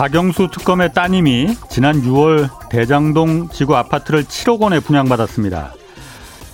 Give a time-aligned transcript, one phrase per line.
[0.00, 5.74] 박영수 특검의 따님이 지난 6월 대장동 지구 아파트를 7억 원에 분양받았습니다.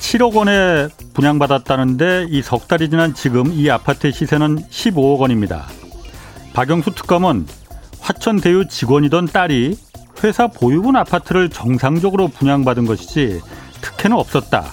[0.01, 5.65] 7억 원에 분양받았다는데 이 석 달이 지난 지금 이 아파트의 시세는 15억 원입니다.
[6.55, 7.47] 박영수 특검은
[8.01, 9.79] 화천대유 직원이던 딸이
[10.25, 13.41] 회사 보유분 아파트를 정상적으로 분양받은 것이지
[13.81, 14.65] 특혜는 없었다.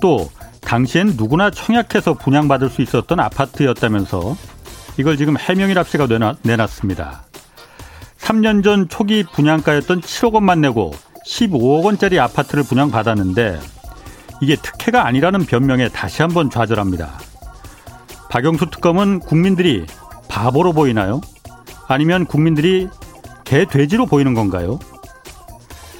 [0.00, 0.28] 또
[0.62, 4.36] 당시엔 누구나 청약해서 분양받을 수 있었던 아파트였다면서
[4.98, 6.08] 이걸 지금 해명이랍시가
[6.42, 7.30] 내놨습니다.
[8.30, 10.92] 3년 전 초기 분양가였던 7억 원만 내고
[11.26, 13.58] 15억 원짜리 아파트를 분양받았는데
[14.40, 17.18] 이게 특혜가 아니라는 변명에 다시 한번 좌절합니다.
[18.30, 19.84] 박영수 특검은 국민들이
[20.28, 21.20] 바보로 보이나요?
[21.88, 22.88] 아니면 국민들이
[23.44, 24.78] 개돼지로 보이는 건가요?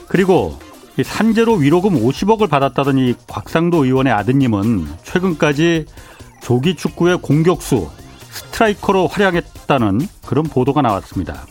[0.07, 0.57] 그리고
[1.03, 5.87] 산재로 위로금 50억을 받았다던 이 곽상도 의원의 아드님은 최근까지
[6.41, 7.91] 조기 축구의 공격수
[8.31, 11.45] 스트라이커로 활약했다는 그런 보도가 나왔습니다.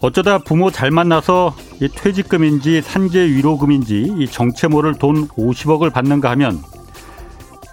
[0.00, 6.62] 어쩌다 부모 잘 만나서 이 퇴직금인지 산재 위로금인지 이 정체 모를 돈 50억을 받는가 하면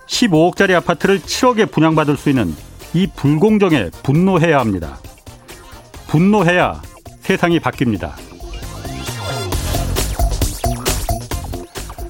[0.08, 2.54] 15억짜리 아파트를 7억에 분양받을 수 있는
[2.94, 5.00] 이 불공정에 분노해야 합니다.
[6.08, 6.82] 분노해야
[7.22, 8.12] 세상이 바뀝니다.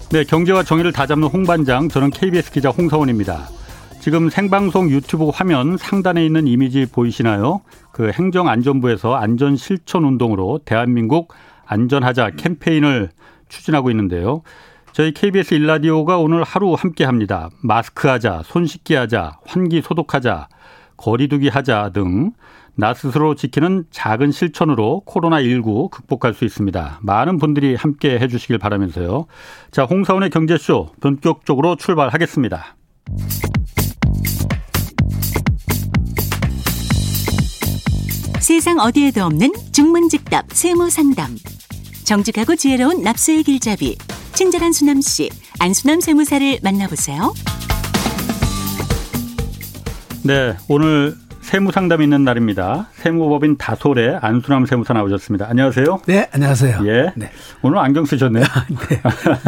[0.10, 3.50] 네, 경제와 정의를 다잡는 홍반장, 저는 KBS 기자 홍서원입니다.
[4.08, 7.60] 지금 생방송 유튜브 화면 상단에 있는 이미지 보이시나요?
[7.92, 11.34] 그 행정안전부에서 안전실천 운동으로 대한민국
[11.66, 13.10] 안전하자 캠페인을
[13.50, 14.44] 추진하고 있는데요.
[14.94, 17.50] 저희 KBS 일라디오가 오늘 하루 함께 합니다.
[17.62, 20.48] 마스크 하자, 손 씻기 하자, 환기 소독하자,
[20.96, 22.32] 거리두기 하자 등
[22.80, 27.00] 나 스스로 지키는 작은 실천으로 코로나19 극복할 수 있습니다.
[27.02, 29.26] 많은 분들이 함께 해주시길 바라면서요.
[29.72, 32.76] 자, 홍사원의 경제쇼 본격적으로 출발하겠습니다.
[38.48, 41.36] 세상 어디에도 없는 중문직답 세무상담.
[42.06, 43.98] 정직하고 지혜로운 납세의 길잡이.
[44.36, 47.34] 친절한 수남 씨, 안수남 세무사를 만나보세요.
[50.24, 52.88] 네, 오늘 세무 상담 있는 날입니다.
[52.94, 55.50] 세무법인 다솔의 안수남 세무사 나오셨습니다.
[55.50, 56.04] 안녕하세요.
[56.06, 56.80] 네, 안녕하세요.
[56.86, 57.12] 예.
[57.18, 57.30] 네.
[57.64, 58.46] 오늘 안경 쓰셨네요.
[58.90, 59.02] 네.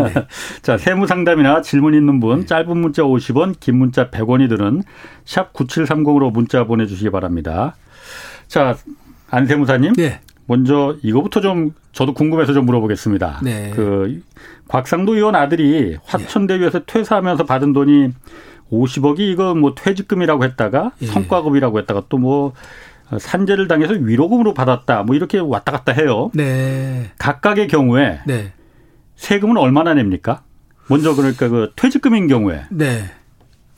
[0.03, 0.13] 네.
[0.61, 2.45] 자, 세무 상담이나 질문 있는 분, 네.
[2.45, 4.83] 짧은 문자 50원, 긴 문자 100원이 드는
[5.23, 7.77] 샵 9730으로 문자 보내주시기 바랍니다.
[8.49, 8.75] 자,
[9.29, 9.93] 안세무사님.
[9.93, 10.19] 네.
[10.47, 13.41] 먼저 이거부터 좀 저도 궁금해서 좀 물어보겠습니다.
[13.43, 13.71] 네.
[13.75, 14.21] 그
[14.67, 18.09] 곽상도 의원 아들이 화천대유에서 퇴사하면서 받은 돈이
[18.71, 21.05] 50억이 이거 뭐 퇴직금이라고 했다가 예.
[21.05, 22.53] 성과급이라고 했다가 또 뭐
[23.17, 26.29] 산재를 당해서 위로금으로 받았다 뭐 이렇게 왔다 갔다 해요.
[26.33, 27.11] 네.
[27.17, 28.53] 각각의 경우에 네.
[29.15, 30.43] 세금은 얼마나 냅니까?
[30.87, 32.65] 먼저 그러니까 그 퇴직금인 경우에.
[32.69, 33.03] 네.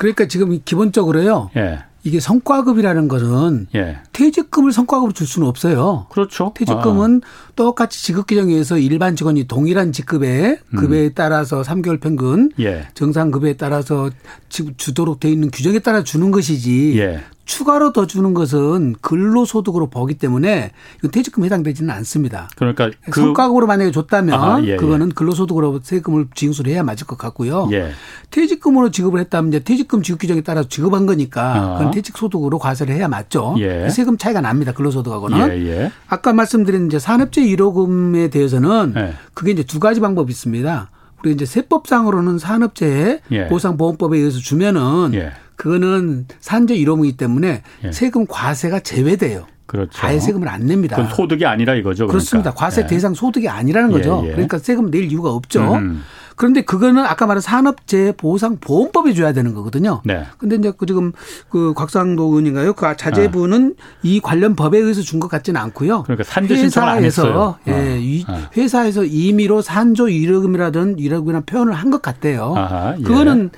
[0.01, 1.51] 그러니까 지금 기본적으로요.
[1.57, 1.83] 예.
[2.03, 3.99] 이게 성과급이라는 것은 예.
[4.11, 6.07] 퇴직금을 성과급으로 줄 수는 없어요.
[6.09, 6.51] 그렇죠.
[6.55, 7.51] 퇴직금은 아.
[7.55, 11.11] 똑같이 지급 규정에 의해서 일반 직원이 동일한 직급에 급여에 음.
[11.13, 12.87] 따라서 3개월 평균 예.
[12.95, 14.09] 정상 급여에 따라서
[14.49, 17.21] 주도록 돼 있는 규정에 따라 주는 것이지 예.
[17.51, 22.49] 추가로 더 주는 것은 근로소득으로 보기 때문에 이건 퇴직금에 해당되지는 않습니다.
[22.55, 24.75] 그러니까 그 성과급으로 만약에 줬다면 아하, 예, 예.
[24.77, 27.67] 그거는 근로소득으로 세금을 징수를 해야 맞을 것 같고요.
[27.73, 27.91] 예.
[28.29, 33.55] 퇴직금으로 지급을 했다면 이제 퇴직금 지급 규정에 따라서 지급한 거니까 그건 퇴직소득으로 과세를 해야 맞죠.
[33.57, 33.89] 예.
[33.89, 34.71] 세금 차이가 납니다.
[34.71, 35.65] 근로소득하고는.
[35.67, 38.93] 예, 아까 말씀드린 이제 산업재 1호금에 대해서는
[39.33, 40.89] 그게 이제 두 가지 방법이 있습니다.
[41.21, 43.19] 우리 이제 세법상으로는 산업재해
[43.49, 45.11] 보상보험법에 의해서 주면은
[45.61, 47.91] 그거는 산재 이로이기 때문에 예.
[47.91, 49.45] 세금 과세가 제외돼요.
[49.67, 49.91] 그렇죠.
[50.05, 50.95] 아예 세금을 안 냅니다.
[50.95, 52.07] 그건 소득이 아니라 이거죠.
[52.07, 52.11] 그러니까.
[52.13, 52.87] 그렇습니다 과세 예.
[52.87, 54.21] 대상 소득이 아니라는 거죠.
[54.23, 54.31] 예, 예.
[54.31, 55.75] 그러니까 세금 낼 이유가 없죠.
[55.75, 56.01] 음.
[56.35, 60.01] 그런데 그거는 아까 말한 산업재해 보상 보험법이 줘야 되는 거거든요.
[60.03, 60.23] 네.
[60.39, 61.11] 근데 이제 그 지금
[61.49, 62.73] 그 곽상도 의원인가요?
[62.73, 63.83] 그 자제분은 어.
[64.01, 66.01] 이 관련 법에 의해서 준 것 같지는 않고요.
[66.03, 67.57] 그러니까 산재 했어요.
[67.67, 67.95] 예, 어.
[67.97, 68.39] 이 어.
[68.57, 72.55] 회사에서 임의로 산조 위로금이라든 위로금이나 표현을 한 것 같대요.
[72.57, 73.03] 아하, 예.
[73.03, 73.51] 그거는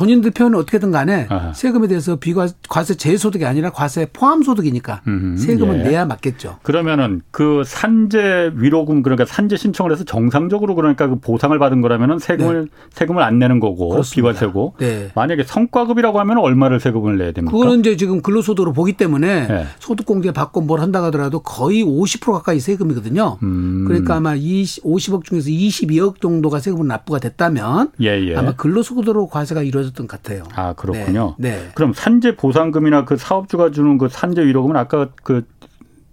[0.00, 1.52] 본인들 표현은 어떻게든 간에 아하.
[1.52, 5.36] 세금에 대해서 비과세 제소득이 아니라 과세 포함 소득이니까 음흠.
[5.36, 5.90] 세금은 예.
[5.90, 6.56] 내야 맞겠죠.
[6.62, 12.62] 그러면은 그 산재 위로금 그러니까 산재 신청을 해서 정상적으로 그러니까 그 보상을 받은 거라면은 세금을
[12.62, 12.68] 네.
[12.92, 14.30] 세금을 안 내는 거고 그렇습니다.
[14.30, 15.10] 비과세고 네.
[15.14, 17.54] 만약에 성과급이라고 하면 얼마를 세금을 내야 됩니까?
[17.54, 19.66] 그거는 이제 지금 근로소득으로 보기 때문에 네.
[19.80, 23.36] 소득공제 받고 뭘 한다 하더라도 거의 50% 가까이 세금이거든요.
[23.42, 23.84] 음.
[23.86, 28.34] 그러니까 아마 20, 50억 중에서 22억 정도가 세금을 납부가 됐다면 예, 예.
[28.34, 30.44] 아마 근로소득으로 과세가 이루어 졌 있었던 것 같아요.
[30.54, 31.34] 아 그렇군요.
[31.38, 31.50] 네.
[31.50, 31.68] 네.
[31.74, 35.46] 그럼 산재 보상금이나 그 사업주가 주는 그 산재 위로금은 아까 그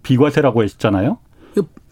[0.02, 1.18] 비과세라고 했잖아요.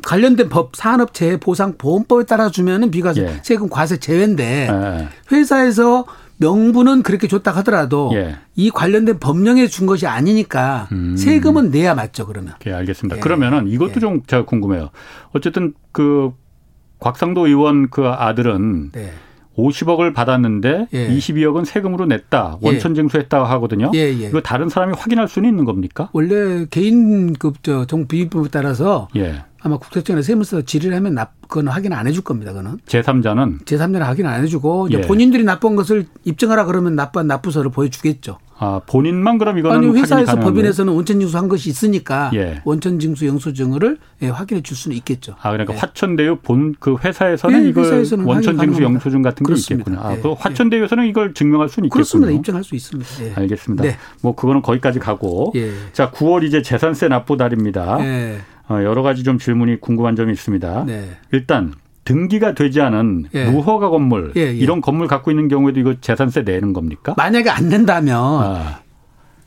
[0.05, 3.41] 관련된 법 산업재해 보상 보험법에 따라 주면은 비과세 예.
[3.43, 5.09] 세금 과세 제외인데 예.
[5.33, 6.05] 회사에서
[6.37, 8.37] 명분은 그렇게 줬다 하더라도 예.
[8.55, 11.17] 이 관련된 법령에 준 것이 아니니까 음.
[11.17, 12.55] 세금은 내야 맞죠 그러면.
[12.67, 13.17] 예, 알겠습니다.
[13.17, 13.21] 예.
[13.21, 14.01] 그러면은 이것도 예.
[14.01, 14.91] 좀 제가 궁금해요.
[15.33, 16.33] 어쨌든 그
[17.01, 19.13] 곽상도 의원 그 아들은 네.
[19.57, 21.09] 50억을 받았는데 예.
[21.09, 22.59] 22억은 세금으로 냈다.
[22.61, 23.91] 원천 징수했다 하거든요.
[23.95, 24.29] 예, 예.
[24.29, 26.09] 이거 다른 사람이 확인할 수는 있는 겁니까?
[26.13, 29.43] 원래 개인 급 저 정비법에 따라서 예.
[29.67, 32.53] 아마 국세청이나 세무서 질의를 하면 납, 그건 확인 안 해줄 겁니다.
[32.53, 32.79] 그거는.
[32.87, 33.65] 제3자는?
[33.65, 35.01] 제3자는 확인 안 해주고 예.
[35.01, 38.39] 본인들이 납본 것을 입증하라 그러면 납부한 납부서를 보여주겠죠.
[38.59, 42.63] 아 본인만 그럼 이거는 아니 회사에서 법인에서는 원천징수 한 것이 있으니까 예.
[42.65, 45.35] 원천징수 영수증을 예, 확인해 줄 수는 있겠죠.
[45.43, 45.79] 아 그러니까 예.
[45.79, 47.85] 화천대유 본 그 회사에서는 예, 이걸
[48.25, 49.91] 원천징수 영수증 같은 게 그렇습니다.
[49.91, 50.09] 있겠구나.
[50.09, 50.21] 아, 예.
[50.21, 51.93] 그 화천대유에서는 이걸 증명할 수는 있겠군요.
[51.93, 52.33] 그렇습니다.
[52.33, 53.11] 입증할 수 있습니다.
[53.25, 53.33] 예.
[53.35, 53.83] 알겠습니다.
[53.85, 53.97] 네.
[54.23, 55.53] 뭐 그거는 거기까지 가고
[55.93, 57.99] 자 9월 이제 재산세 납부 달입니다.
[58.69, 60.85] 어, 여러 가지 좀 질문이 궁금한 점이 있습니다.
[60.87, 61.11] 네.
[61.33, 61.73] 일단
[62.05, 63.47] 등기가 되지 않은 예.
[63.47, 64.53] 무허가 건물 예, 예.
[64.53, 67.15] 이런 건물 갖고 있는 경우에도 이거 재산세 내는 겁니까?
[67.17, 68.81] 만약에 안 낸다면 아.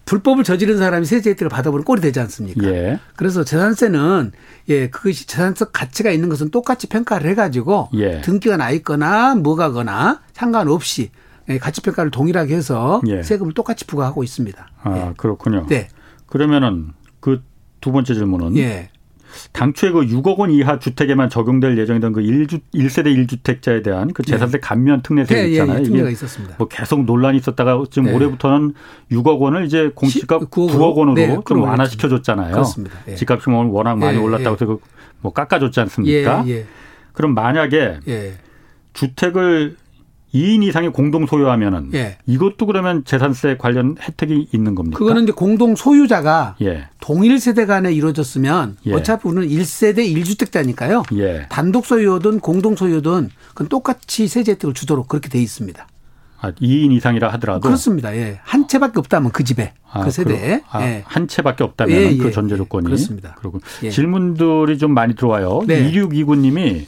[0.06, 2.68] 불법을 저지른 사람이 세제 혜택을 받아보는 꼴이 되지 않습니까?
[2.68, 3.00] 예.
[3.16, 4.32] 그래서 재산세는
[4.70, 8.22] 예 그것이 재산세 가치가 있는 것은 똑같이 평가를 해가지고 예.
[8.22, 11.12] 등기가 나 있거나 뭐가거나 상관없이
[11.50, 13.24] 예, 가치 평가를 동일하게 해서 예.
[13.24, 14.68] 세금을 똑같이 부과하고 있습니다.
[14.84, 15.14] 아 예.
[15.16, 15.66] 그렇군요.
[15.68, 15.88] 네.
[16.26, 17.50] 그러면은 그
[17.82, 18.90] 두 번째 질문은 예.
[19.54, 24.58] 당초에 그 6억 원 이하 주택에만 적용될 예정이던 그 1주, 1세대 1주택자에 대한 그 재산세
[24.58, 24.60] 네.
[24.60, 25.78] 감면 특례세 네, 있잖아요.
[25.78, 26.56] 예, 예, 특례가 있었습니다.
[26.58, 28.16] 뭐 계속 논란이 있었다가 지금 네.
[28.16, 28.74] 올해부터는
[29.12, 32.52] 6억 원을 이제 공시가 9억, 9억 원으로 네, 좀 완화시켜 줬잖아요.
[32.52, 32.98] 그렇습니다.
[33.08, 33.16] 예.
[33.16, 34.80] 집값이 뭐 워낙 많이 예, 올랐다고 해서
[35.22, 36.46] 그뭐 깎아줬지 않습니까?
[37.14, 38.00] 그럼 만약에
[38.94, 39.76] 주택을
[40.34, 42.18] 2인 이상이 공동 소유하면은 예.
[42.26, 44.98] 이것도 그러면 재산세 관련 혜택이 있는 겁니까?
[44.98, 46.88] 그거는 이제 공동 소유자가 예.
[47.00, 48.94] 동일 세대 간에 이루어졌으면 예.
[48.94, 51.18] 어차피 우리는 1세대 1주택자니까요.
[51.18, 51.48] 예.
[51.50, 55.88] 단독 소유든 공동 소유든 그건 똑같이 세제 혜택을 주도록 그렇게 돼 있습니다.
[56.42, 58.16] 아, 2인 이상이라 하더라도 그렇습니다.
[58.16, 58.40] 예.
[58.44, 61.04] 한 채밖에 없다면 그 집에 아, 그 세대에 아, 예.
[61.06, 63.36] 한 채밖에 없다면 예, 그 예, 전제 조건이 그렇습니다.
[63.40, 63.60] 그리고
[63.90, 65.64] 질문들이 좀 많이 들어와요.
[65.68, 65.92] 네.
[65.92, 66.86] 2629님이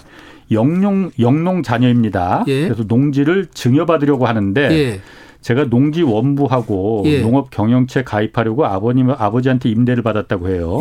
[0.51, 2.43] 영농 영농 자녀입니다.
[2.47, 2.63] 예.
[2.63, 5.01] 그래서 농지를 증여받으려고 하는데 예.
[5.41, 7.21] 제가 농지 원부하고 예.
[7.21, 10.77] 농업 경영체 가입하려고 아버님 아버지한테 임대를 받았다고 해요.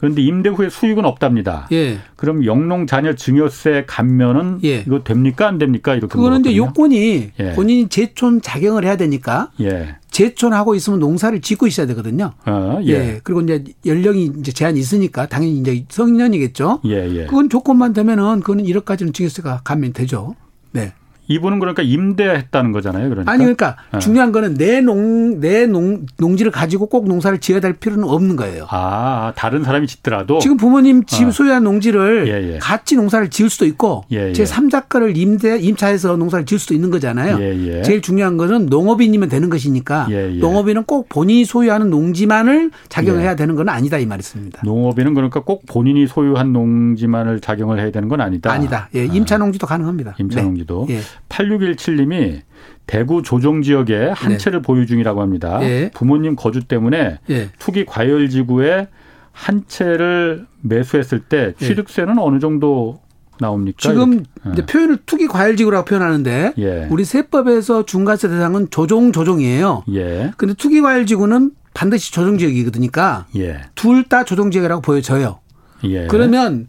[0.00, 0.06] 예.
[0.10, 1.68] 그런데 임대 후에 수익은 없답니다.
[1.72, 1.98] 예.
[2.16, 4.80] 그럼 영농 자녀 증여세 감면은 예.
[4.86, 7.52] 이거 됩니까 안 됩니까 이렇게 그거는 이제 요건이 예.
[7.52, 9.96] 본인이 제촌 자경을 해야 되니까 예.
[10.10, 12.32] 제촌하고 있으면 농사를 짓고 있어야 되거든요.
[12.46, 12.88] 어, 예.
[12.88, 13.20] 예.
[13.22, 16.80] 그리고 이제 연령이 이제 제한이 있으니까 당연히 이제 성년이겠죠.
[16.86, 17.26] 예, 예.
[17.26, 20.34] 그건 조건만 되면은 그거는 1억까지는 증여세가 감면되죠.
[20.72, 20.92] 네.
[21.30, 23.08] 이분은 그러니까 임대했다는 거잖아요.
[23.08, 23.30] 그러니까.
[23.30, 23.98] 아니 그러니까 네.
[24.00, 28.66] 중요한 거는 내 농 내 농 농지를 가지고 꼭 농사를 지어야 될 필요는 없는 거예요.
[28.70, 31.30] 아 다른 사람이 짓더라도 지금 부모님 집 어.
[31.30, 32.58] 소유한 농지를 예, 예.
[32.58, 34.32] 같이 농사를 지을 수도 있고 예, 예.
[34.32, 37.38] 제 3자가를 임대 임차해서 농사를 지을 수도 있는 거잖아요.
[37.40, 37.82] 예, 예.
[37.82, 40.08] 제일 중요한 것은 농업인이면 되는 것이니까
[40.40, 44.62] 농업인은 꼭 본인이 소유하는 농지만을 작용해야 되는 건 아니다 이 말이었습니다.
[44.64, 48.50] 농업인은 그러니까 꼭 본인이 소유한 농지만을 작용을 해야 되는 건 아니다.
[48.52, 48.88] 아니다.
[48.96, 50.16] 예, 임차 농지도 가능합니다.
[50.18, 50.86] 임차 농지도.
[50.88, 51.00] 네.
[51.28, 52.40] 8617님이
[52.86, 54.38] 대구 조정 지역에 한 네.
[54.38, 55.58] 채를 보유 중이라고 합니다.
[55.60, 55.90] 네.
[55.94, 57.48] 부모님 거주 때문에 네.
[57.58, 58.88] 투기 과열 지구에
[59.32, 61.66] 한 채를 매수했을 때 예.
[61.66, 63.00] 취득세는 어느 정도
[63.38, 63.76] 나옵니까?
[63.78, 66.88] 지금 이제 표현을 투기 과열 지구라고 표현하는데 예.
[66.90, 69.84] 우리 세법에서 중과세 대상은 조정 조정이에요.
[69.94, 70.32] 예.
[70.36, 72.88] 근데 투기 과열 지구는 반드시 조정 지역이거든요.
[73.36, 73.60] 예.
[73.76, 75.38] 둘다 조정 지역이라고 보여져요.
[75.84, 76.06] 예.
[76.08, 76.66] 그러면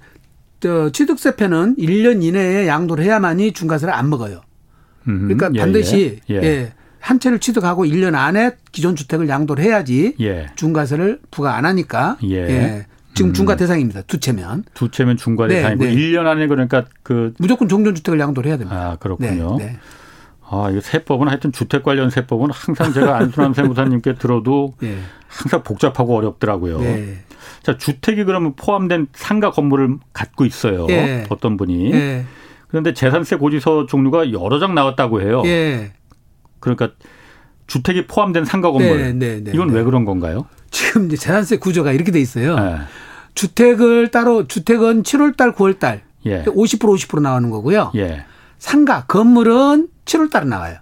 [0.62, 4.42] 저 취득세표는 1년 이내에 양도를 해야만이 중과세를 안 먹어요.
[5.04, 6.36] 그러니까 예, 반드시 예.
[6.36, 6.44] 예.
[6.44, 6.74] 예.
[7.00, 10.52] 한 채를 취득하고 1년 안에 기존 주택을 양도를 해야지 예.
[10.56, 12.36] 중과세를 부과 안 하니까 예.
[12.36, 12.86] 예.
[13.16, 13.34] 지금 음.
[13.34, 14.04] 중과 대상입니다.
[14.04, 14.64] 두 채면.
[14.74, 15.96] 두 채면 중과 네, 대상이고 네.
[15.96, 18.92] 1년 안에 그러니까 그 무조건 종전 주택을 양도를 해야 됩니다.
[18.92, 19.58] 아, 그렇군요.
[19.58, 19.80] 네, 네.
[20.48, 24.98] 아, 이거 세법은 하여튼 주택 관련 세법은 항상 제가 안순환 세무사님께 들어도 네.
[25.28, 26.80] 항상 복잡하고 어렵더라고요.
[26.80, 27.24] 네.
[27.64, 30.88] 자, 주택이 그러면 포함된 상가 건물을 갖고 있어요.
[30.90, 31.26] 예.
[31.30, 31.94] 어떤 분이.
[31.94, 32.26] 예.
[32.68, 35.44] 그런데 재산세 고지서 종류가 여러 장 나왔다고 해요.
[35.46, 35.92] 예.
[36.60, 36.90] 그러니까
[37.68, 38.98] 주택이 포함된 상가 건물.
[38.98, 39.76] 네, 네, 네, 이건 네.
[39.76, 40.48] 왜 그런 건가요?
[40.72, 42.56] 지금 이제 재산세 구조가 이렇게 돼 있어요.
[42.56, 42.78] 네.
[43.36, 46.44] 주택을 따로 주택은 7월 달, 9월 달 예.
[46.44, 47.92] 50% 50% 나오는 거고요.
[47.96, 48.26] 예.
[48.58, 50.78] 상가 건물은 7월 달에 나와요.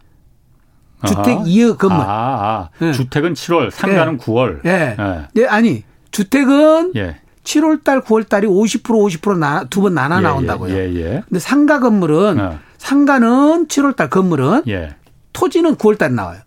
[1.07, 2.01] 주택 이어 건물.
[2.01, 2.69] 아, 아.
[2.79, 2.91] 네.
[2.91, 4.25] 주택은 7월, 상가는 네.
[4.25, 4.65] 9월.
[4.65, 4.95] 예.
[4.97, 5.27] 네.
[5.33, 5.45] 네.
[5.47, 7.17] 아니 주택은 예.
[7.43, 10.73] 7월 달, 9월 달이 50% 50%두 번 나눠 예, 예, 나온다고요.
[10.73, 12.59] 예, 예, 근데 상가 건물은 어.
[12.77, 14.95] 상가는 7월 달 건물은 예.
[15.33, 16.39] 토지는 9월 달에 나와요.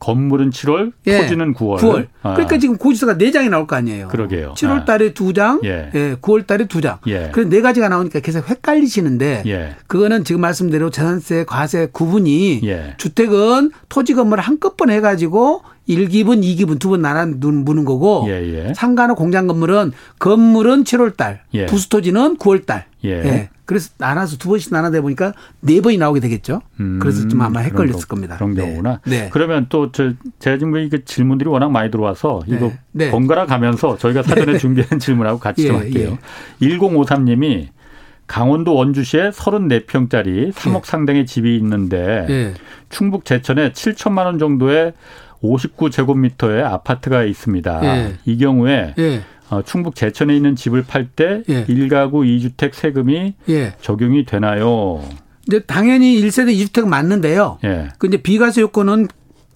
[0.00, 1.22] 건물은 7월, 예.
[1.22, 1.78] 토지는 9월.
[1.78, 2.06] 9월.
[2.22, 2.34] 아.
[2.34, 4.08] 그러니까 지금 고지서가 4장이 나올 거 아니에요.
[4.08, 4.54] 그러게요.
[4.56, 4.84] 7월 아.
[4.84, 5.90] 달에 2장, 예.
[5.94, 6.16] 예.
[6.20, 6.98] 9월 달에 2장.
[7.06, 7.30] 예.
[7.32, 9.76] 그래서 네 가지가 나오니까 계속 헷갈리시는데 예.
[9.86, 12.94] 그거는 지금 말씀대로 재산세, 과세 구분이 예.
[12.98, 18.74] 주택은 토지 건물을 한꺼번에 해 가지고 1기분, 2기분 두 번 나눠 무는 거고 예, 예.
[18.74, 21.66] 상가나 공장 건물은 건물은 7월 달, 예.
[21.66, 22.86] 부수 토지는 9월 달.
[23.04, 23.48] 예.
[23.68, 23.78] 예.
[23.78, 26.62] 그래서 나눠서 두 번씩 나눠다 보니까 네 번이 나오게 되겠죠.
[26.80, 28.36] 음, 그래서 좀 아마 헷갈렸을 그런 겁니다.
[28.36, 28.62] 그런 네.
[28.62, 29.00] 경우나.
[29.04, 29.28] 네.
[29.30, 32.56] 그러면 또저 제가 지금 이 질문들이 워낙 많이 들어와서 네.
[32.56, 33.10] 이거 네.
[33.10, 34.58] 번갈아 가면서 저희가 사전에 네.
[34.58, 36.16] 준비한 질문하고 같이 좀 예, 할게요.
[36.62, 36.66] 예.
[36.66, 37.68] 1053님이
[38.26, 42.54] 강원도 원주시에 34평짜리 3억 상당의 집이 있는데 예.
[42.88, 44.94] 충북 제천에 7천만 원 정도의
[45.42, 47.80] 59제곱미터의 아파트가 있습니다.
[47.84, 48.14] 예.
[48.24, 49.20] 이 경우에 예.
[49.50, 51.64] 어, 충북 제천에 있는 집을 팔때 예.
[51.66, 53.74] 1가구 2주택 세금이 예.
[53.80, 55.02] 적용이 되나요?
[55.46, 57.58] 이제 당연히 1세대 2주택 맞는데요.
[57.64, 57.88] 예.
[57.98, 59.08] 그 이제 비과세 요건은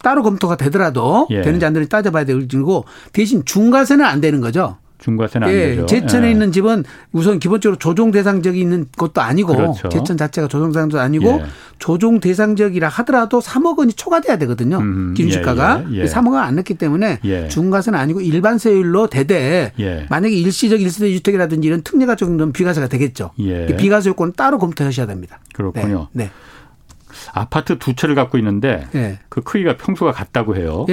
[0.03, 1.43] 따로 검토가 되더라도 예.
[1.43, 4.79] 되는지 안 되는지 따져봐야 되고 대신 중과세는 안 되는 거죠.
[5.03, 5.87] 중과세는 안 예, 되죠.
[5.87, 6.31] 제천에 예.
[6.31, 9.89] 있는 집은 우선 기본적으로 조종 대상적이 있는 것도 아니고 그렇죠.
[9.89, 11.45] 제천 자체가 조종 대상도 아니고 예.
[11.81, 14.79] 조종 대상적이라 하더라도 3억 원이 초과돼야 되거든요.
[14.79, 16.05] 음, 기준시가가 예, 예, 예.
[16.05, 17.49] 3억 원 안 넣기 때문에 예.
[17.49, 20.07] 중과세는 아니고 일반세율로 대대 예.
[20.09, 23.31] 만약에 일시적 일세대 주택이라든지 이런 특례가 적용되면 비과세가 되겠죠.
[23.37, 25.41] 비과세 요건은 따로 검토하셔야 됩니다.
[25.53, 26.09] 그렇군요.
[26.13, 26.25] 네.
[26.25, 26.31] 네.
[27.33, 30.87] 아파트 두 채를 갖고 있는데 그 크기가 평수가 같다고 해요.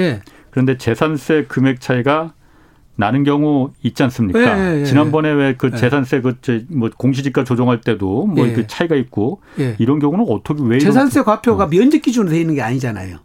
[0.50, 2.32] 그런데 재산세 금액 차이가
[3.00, 4.40] 나는 경우 있지 않습니까?
[4.40, 4.84] 예, 예, 예.
[4.84, 5.76] 지난번에 왜그 예.
[5.76, 8.66] 재산세 그뭐 공시지가 조정할 때도 뭐그 예.
[8.66, 9.74] 차이가 있고 예.
[9.78, 11.68] 이런 경우는 어떻게 왜 재산세 과표가 어.
[11.68, 13.16] 면적 기준으로 되어 있는 게 아니잖아요.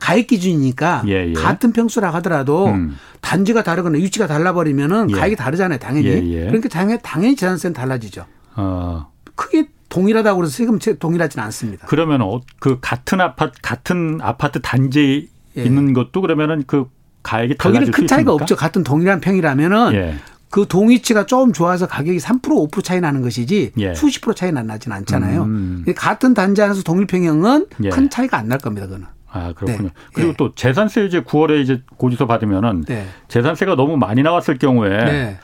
[0.00, 1.04] 가액 기준이니까
[1.36, 2.96] 같은 평수라 하더라도 음.
[3.20, 6.30] 단지가 다르거나 위치가 달라 버리면은 가액이 다르잖아요, 당연히.
[6.30, 8.24] 그러니까 당연히, 당연히 재산세는 달라지죠.
[8.56, 9.10] 어.
[9.34, 11.86] 크게 동일하다고 해서 세금 동일하지는 않습니다.
[11.88, 16.86] 그러면 어, 그 같은 아파트 같은 아파트 단지에 있는 것도 그러면은 그
[17.28, 18.56] 가액이 거기는 큰 차이가 없죠.
[18.56, 20.14] 같은 동일한 평이라면은 예.
[20.50, 23.94] 그 동위치가 좀 좋아서 가격이 3% 5% 차이 나는 것이지 예.
[23.94, 25.42] 수십 프로 차이 나진 않잖아요.
[25.42, 25.84] 음.
[25.94, 27.90] 같은 단지 안에서 동일 평형은 예.
[27.90, 28.86] 큰 차이가 안 날 겁니다.
[28.86, 29.06] 그거는.
[29.30, 29.88] 아 그렇군요.
[29.88, 29.94] 네.
[30.14, 30.34] 그리고 예.
[30.38, 33.06] 또 재산세 이제 9월에 이제 고지서 받으면은 네.
[33.28, 35.38] 재산세가 너무 많이 나왔을 경우에 네.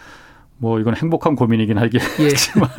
[0.57, 2.71] 뭐 이건 행복한 고민이긴 하겠지만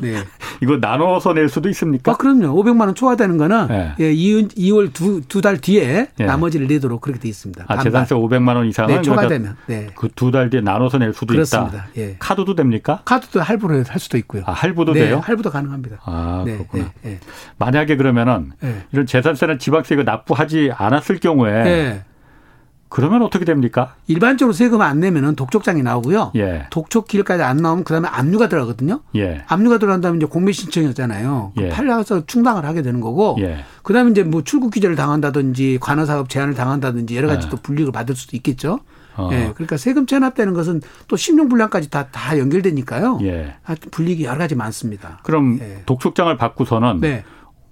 [0.00, 0.22] 네.
[0.62, 2.12] 이거 나눠서 낼 수도 있습니까?
[2.12, 2.54] 아, 그럼요.
[2.62, 3.94] 500만 원 초과되는 거는 네.
[3.98, 6.24] 예, 2월 두두달 뒤에 예.
[6.24, 7.64] 나머지를 내도록 그렇게 돼 있습니다.
[7.68, 9.88] 아, 재산세 500만 원 이상은 네, 초과되면 네.
[9.96, 11.76] 그두 달 뒤에 나눠서 낼 수도 그렇습니다.
[11.76, 11.88] 있다.
[11.98, 12.16] 예.
[12.18, 13.02] 카드도 됩니까?
[13.04, 14.42] 카드도 할부로 할 수도 있고요.
[14.46, 15.20] 아, 할부도 네, 돼요?
[15.22, 15.98] 할부도 가능합니다.
[16.04, 16.92] 아, 네, 그렇구나.
[17.02, 17.18] 네,
[17.58, 18.52] 만약에 그러면은
[18.92, 22.02] 이런 재산세나 지방세 이거 납부하지 않았을 경우에
[22.88, 23.94] 그러면 어떻게 됩니까?
[24.06, 26.32] 일반적으로 세금 안 내면은 독촉장이 나오고요.
[26.36, 26.66] 예.
[26.70, 29.00] 독촉기일까지 안 나오면 그다음에 압류가 들어가거든요.
[29.16, 29.42] 예.
[29.48, 31.52] 압류가 들어간다면 이제 공매 신청이었잖아요.
[31.56, 31.68] 그 예.
[31.68, 33.36] 팔려서 충당을 하게 되는 거고.
[33.40, 33.64] 예.
[33.82, 37.50] 그다음에 이제 뭐 출국 규제를 당한다든지 관할사업 제한을 당한다든지 여러 가지 예.
[37.50, 38.80] 또 불이익을 받을 수도 있겠죠.
[39.16, 39.30] 어.
[39.32, 39.50] 예.
[39.54, 43.18] 그러니까 세금 체납되는 것은 또 신용 불량까지 다, 다 연결되니까요.
[43.22, 43.54] 예.
[43.62, 45.20] 하여튼 불이익이 여러 가지 많습니다.
[45.22, 45.82] 그럼 예.
[45.86, 47.24] 독촉장을 받고서는 네.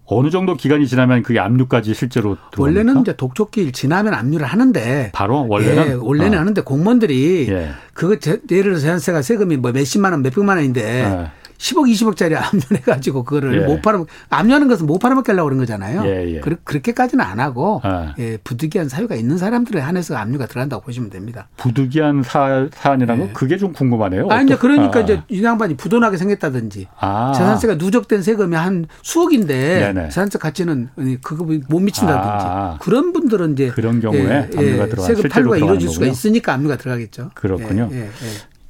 [0.06, 2.62] 어느 정도 기간이 지나면 그게 압류까지 실제로 들어갑니까?
[2.62, 6.40] 원래는 이제 독촉기일 지나면 압류를 하는데 바로 원래는 예, 원래는 어.
[6.40, 7.70] 하는데 공무원들이 예.
[7.94, 8.16] 그거
[8.50, 11.30] 예를 들어서 세산세가 세금이 뭐 몇십만 원, 몇백만 원인데 예.
[11.64, 13.66] 10억, 20억짜리 압류해가지고 그거를 예.
[13.66, 16.04] 못 팔아, 압류하는 것은 못 팔아먹게 하려고 그런 거잖아요.
[16.04, 16.40] 예, 예.
[16.40, 18.14] 그, 그렇게까지는 안 하고, 아.
[18.18, 21.48] 예, 부득이한 사유가 있는 사람들에 한해서 압류가 들어간다고 보시면 됩니다.
[21.56, 23.32] 부득이한 사, 사안이라는 건 예.
[23.32, 24.28] 그게 좀 궁금하네요.
[24.30, 25.02] 아, 이제 그러니까 아.
[25.02, 27.32] 이제 이 양반이 부도나게 생겼다든지, 아.
[27.34, 30.08] 재산세가 누적된 세금이 한 수억인데, 네네.
[30.08, 30.90] 재산세 가치는
[31.22, 32.78] 그거 못 미친다든지, 아.
[32.80, 37.30] 그런 분들은 이제 그런 경우에 예, 압류가 들어가 세금 탈루가 이루어질 수가 있으니까 압류가 들어가겠죠.
[37.34, 37.88] 그렇군요.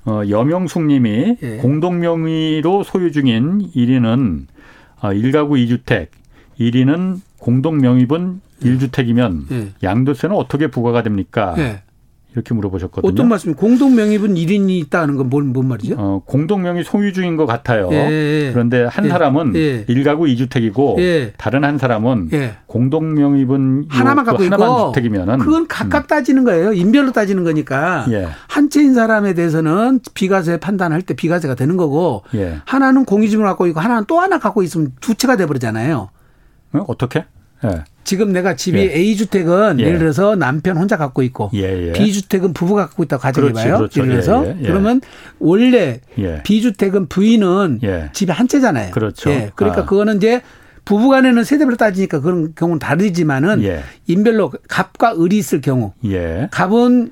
[0.06, 1.56] 어, 여명숙 님이 예.
[1.58, 4.46] 공동 명의로 소유 중인 1위는
[5.00, 5.52] 어, 1가구
[5.84, 6.08] 2주택,
[6.60, 8.68] 1위는 공동 명의분 예.
[8.68, 9.68] 1주택이면 예.
[9.82, 11.54] 양도세는 어떻게 부과가 됩니까?
[12.34, 12.40] 예.
[12.44, 13.10] 이렇게 물어보셨거든요.
[13.10, 15.94] 어떤 말씀이 공동 명의분 1인이 있다는 건 뭔, 뭔 말이죠?
[15.96, 17.88] 어, 공동 명의 소유주인 것 같아요.
[17.92, 18.50] 예, 예.
[18.52, 19.84] 그런데 한 예, 사람은 예.
[19.86, 21.32] 1가구 2주택이고 예.
[21.36, 22.56] 다른 한 사람은 예.
[22.66, 26.06] 공동 명의분 하나만 갖고 하나만 있고 주택이면은 그건 각각 음.
[26.08, 26.72] 따지는 거예요.
[26.72, 28.28] 인별로 따지는 거니까 예.
[28.48, 32.58] 한 채인 사람에 대해서는 비과세 판단할 때 비과세가 되는 거고 예.
[32.64, 36.08] 하나는 공유집을 갖고 있고 하나는 또 하나 갖고 있으면 두 채가 돼 버리잖아요.
[36.72, 36.84] 어?
[36.88, 37.24] 어떻게?
[37.64, 37.84] 예.
[38.04, 38.94] 지금 내가 집이 예.
[38.94, 39.90] A 주택은 예.
[39.90, 41.92] 를 들어서 남편 혼자 갖고 있고 예, 예.
[41.92, 43.78] B 주택은 부부가 갖고 있다고 가정해봐요.
[43.78, 44.00] 그렇죠.
[44.00, 44.66] 예를 들어서 예, 예.
[44.66, 45.00] 그러면
[45.38, 46.00] 원래
[46.44, 47.80] B 주택은 부인은
[48.12, 48.90] 집이 한 채잖아요.
[48.92, 49.30] 그렇죠.
[49.54, 49.84] 그러니까 아.
[49.84, 50.42] 그거는 이제
[50.84, 53.64] 부부간에는 세대별로 따지니까 그런 경우는 다르지만은
[54.06, 55.94] 인별로 갑과 을이 있을 경우
[56.50, 57.10] 갑은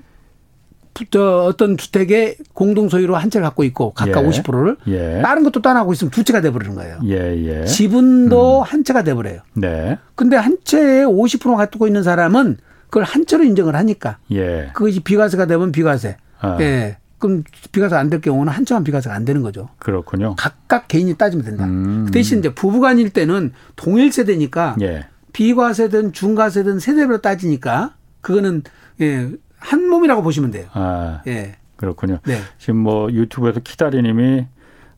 [1.10, 4.28] 저 어떤 주택의 공동 소유로 한 채를 갖고 있고 각각 예.
[4.28, 5.22] 50%를 예.
[5.22, 6.98] 다른 것도 떠나고 있으면 두 채가 돼 버리는 거예요.
[7.06, 7.64] 예, 예.
[7.64, 8.62] 지분도 음.
[8.62, 9.40] 한 채가 돼 버려요.
[9.54, 9.98] 네.
[10.14, 14.18] 근데 한 채에 50% 갖고 있는 사람은 그걸 한처로 인정을 하니까.
[14.32, 14.70] 예.
[14.74, 16.16] 그것이 비과세가 되면 비과세.
[16.40, 16.58] 아.
[16.60, 16.98] 예.
[17.18, 19.68] 그럼 비과세 안 될 경우는 한처만 비과세가 안 되는 거죠.
[19.78, 20.34] 그렇군요.
[20.36, 21.64] 각각 개인이 따지면 된다.
[21.64, 22.04] 음.
[22.06, 25.06] 그 대신 이제 부부간일 때는 동일 세대니까 예.
[25.32, 28.62] 비과세든 중과세든 세대별로 따지니까 그거는
[29.00, 29.30] 예,
[29.62, 30.66] 한 몸이라고 보시면 돼요.
[30.72, 31.22] 아.
[31.26, 31.56] 예.
[31.76, 32.18] 그렇군요.
[32.26, 32.38] 네.
[32.58, 34.46] 지금 뭐 유튜브에서 키다리님이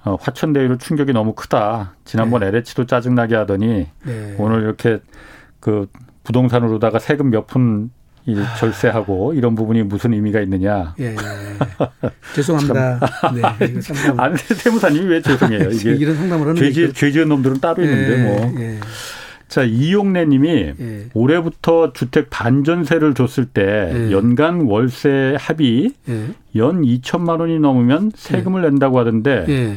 [0.04, 1.94] 어, 화천대유로 충격이 너무 크다.
[2.04, 2.49] 지난번 네.
[2.49, 4.35] LH도 짜증나게 하더니 네.
[4.38, 4.99] 오늘 이렇게
[5.61, 5.87] 그
[6.25, 7.90] 부동산으로다가 세금 몇 푼
[8.59, 10.94] 절세하고 이런 부분이 무슨 의미가 있느냐.
[10.99, 11.16] 예, 예.
[12.35, 12.99] 죄송합니다.
[13.35, 13.42] 네,
[14.16, 15.68] 아니 세무사님이 왜 죄송해요?
[15.73, 18.61] 이게 이런 상담을 하는 죄지, 죄 지은 놈들은 따로 예, 있는데 뭐.
[18.62, 18.80] 예.
[19.48, 21.06] 자 이용래 님이 예.
[21.14, 24.10] 올해부터 주택 반전세를 줬을 때 예.
[24.12, 26.24] 연간 월세 합의 예.
[26.56, 29.76] 연 2천만 원이 넘으면 세금을 낸다고 하던데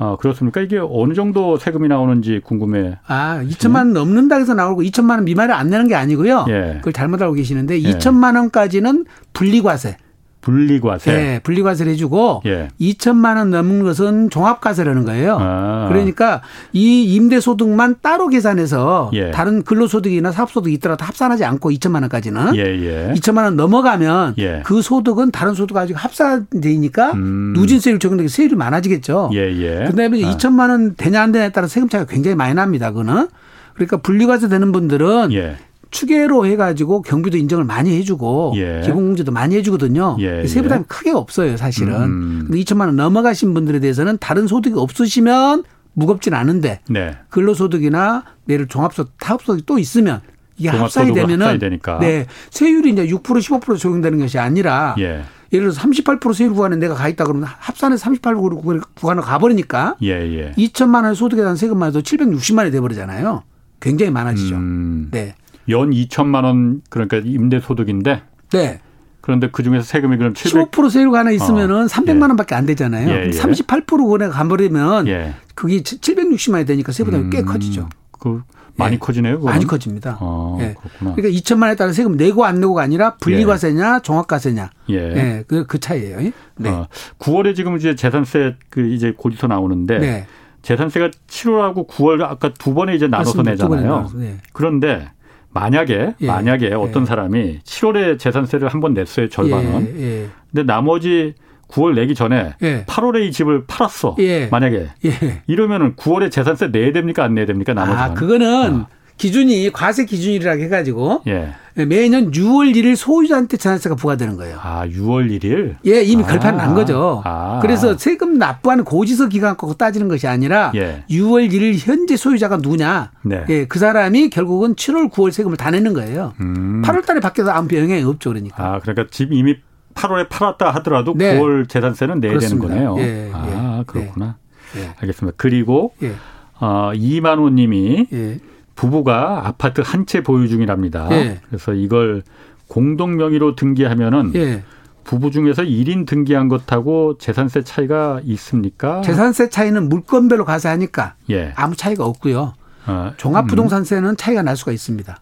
[0.00, 0.60] 아, 그렇습니까?
[0.60, 2.98] 이게 어느 정도 세금이 나오는지 궁금해.
[3.08, 6.46] 아, 2천만 원 넘는다 해서 나오고 2천만 원 미만을 안 내는 게 아니고요.
[6.48, 6.74] 예.
[6.76, 7.90] 그걸 잘못 알고 계시는데 예.
[7.90, 9.96] 2천만 원까지는 분리과세.
[10.40, 11.12] 분리과세.
[11.12, 12.68] 네, 분리과세를 해주고 예.
[12.80, 15.36] 2천만 원 넘는 것은 종합과세라는 거예요.
[15.40, 15.86] 아.
[15.88, 16.42] 그러니까
[16.72, 19.30] 이 임대소득만 따로 계산해서 예.
[19.30, 23.12] 다른 근로소득이나 사업소득이 있더라도 합산하지 않고 2천만 원까지는 예, 예.
[23.14, 24.62] 2천만 원 넘어가면 예.
[24.64, 27.52] 그 소득은 다른 소득 가지고 합산되니까 음.
[27.54, 29.30] 누진세율 적용되게 세율이 많아지겠죠.
[29.34, 29.86] 예, 예.
[29.86, 30.36] 그다음에 아.
[30.36, 32.90] 2천만 원 되냐 안 되냐에 따라 세금 차이가 굉장히 많이 납니다.
[32.90, 33.28] 그거는.
[33.74, 35.56] 그러니까 분리과세 되는 분들은 예.
[35.90, 38.82] 추계로 해가지고 경비도 인정을 많이 해주고 예.
[38.84, 40.16] 기본공제도 많이 해주거든요.
[40.20, 40.46] 예.
[40.46, 40.84] 세부담이 예.
[40.86, 41.94] 크게 없어요, 사실은.
[41.94, 42.44] 음.
[42.46, 45.64] 근데 2천만 원 넘어가신 분들에 대해서는 다른 소득이 없으시면
[45.94, 47.16] 무겁진 않은데 네.
[47.30, 50.20] 근로소득이나 예를 종합소득, 타업소득이 또 있으면
[50.56, 51.58] 이게 합산이 되면은
[52.00, 55.22] 네 세율이 이제 6% 15% 적용되는 것이 아니라 예.
[55.52, 60.52] 예를 들어서 38% 세율 구간에 내가 가 있다 그러면 합산해서 38% 구간을 가버리니까 예, 예.
[60.58, 63.42] 2천만 원의 소득에 대한 세금만 해도 760만 원이 돼버리잖아요.
[63.80, 64.56] 굉장히 많아지죠.
[64.56, 65.08] 음.
[65.10, 65.34] 네.
[65.68, 68.22] 연 2천만 원 그러니까 임대 소득인데
[68.52, 68.80] 네.
[69.20, 70.70] 그런데 그 중에서 세금이 그럼 700...
[70.70, 71.86] 15% 세율가 하나 있으면은 어.
[71.86, 72.20] 300만 예.
[72.28, 73.10] 원밖에 안 되잖아요.
[73.10, 73.30] 예, 예.
[73.30, 75.34] 38%가 가버리면 예.
[75.54, 77.90] 그게 760만 원이 되니까 세부담이 음, 꽤 커지죠.
[78.12, 78.42] 그
[78.76, 78.98] 많이 예.
[78.98, 79.38] 커지네요.
[79.40, 79.52] 그건?
[79.52, 80.16] 많이 커집니다.
[80.20, 80.74] 아, 예.
[80.80, 81.14] 그렇구나.
[81.14, 84.00] 그러니까 2천만 원에 따라 세금 내고 안 내고가 아니라 분리과세냐 예.
[84.02, 84.70] 종합과세냐.
[84.90, 84.94] 예.
[84.94, 85.44] 예.
[85.46, 86.32] 그, 그 차이예요.
[86.56, 86.70] 네.
[86.70, 90.26] 어, 9월에 지금 이제 재산세 그 이제 곧이서 나오는데 네.
[90.62, 93.68] 재산세가 7월하고 9월 아까 두 번에 이제 나눠서 맞습니다.
[93.68, 94.10] 내잖아요.
[94.14, 94.38] 네.
[94.52, 95.10] 그런데
[95.50, 96.26] 만약에 예.
[96.26, 96.74] 만약에 예.
[96.74, 99.94] 어떤 사람이 7월에 재산세를 한 번 냈어요 절반은.
[99.98, 100.02] 예.
[100.22, 100.26] 예.
[100.52, 101.34] 근데 나머지
[101.68, 102.84] 9월 내기 전에 예.
[102.86, 104.16] 8월에 이 집을 팔았어.
[104.20, 104.46] 예.
[104.50, 105.42] 만약에 예.
[105.46, 107.98] 이러면은 9월에 재산세 내야 됩니까 안 내야 됩니까 나머지?
[107.98, 108.86] 아 그거는 어.
[109.16, 111.48] 기준이 과세 기준이라고 해가지고 예.
[111.86, 114.58] 매년 6월 1일 소유자한테 전세가 부과되는 거예요.
[114.62, 115.76] 아 6월 1일?
[115.86, 116.26] 예, 이미 아.
[116.26, 117.22] 결판 난 거죠.
[117.24, 117.58] 아.
[117.60, 121.04] 그래서 세금 납부하는 고지서 기간 갖고 따지는 것이 아니라 예.
[121.10, 123.12] 6월 1일 현재 소유자가 누구냐?
[123.22, 123.44] 네.
[123.48, 126.32] 예, 그 사람이 결국은 7월, 9월 세금을 다 내는 거예요.
[126.40, 126.82] 음.
[126.84, 128.62] 8월 달에 바뀌어서 아무 영향이 없죠, 그러니까.
[128.74, 129.56] 아 그러니까 집 이미
[129.94, 131.38] 8월에 팔았다 하더라도 네.
[131.38, 132.68] 9월 재산세는 내야 그렇습니다.
[132.68, 133.04] 되는 거네요.
[133.06, 133.84] 예, 아 예.
[133.84, 134.36] 그렇구나.
[134.76, 134.90] 예.
[135.00, 135.34] 알겠습니다.
[135.36, 136.12] 그리고 예.
[136.60, 138.38] 어, 이만호 님이 예.
[138.78, 141.08] 부부가 아파트 한 채 보유 중이랍니다.
[141.10, 141.40] 예.
[141.48, 142.22] 그래서 이걸
[142.68, 144.62] 공동 명의로 등기하면은 예.
[145.02, 149.00] 부부 중에서 1인 등기한 것하고 재산세 차이가 있습니까?
[149.00, 151.52] 재산세 차이는 물건별로 가서 하니까 예.
[151.56, 152.54] 아무 차이가 없고요.
[152.86, 154.16] 아, 종합부동산세는 음.
[154.16, 155.20] 차이가 날 수가 있습니다.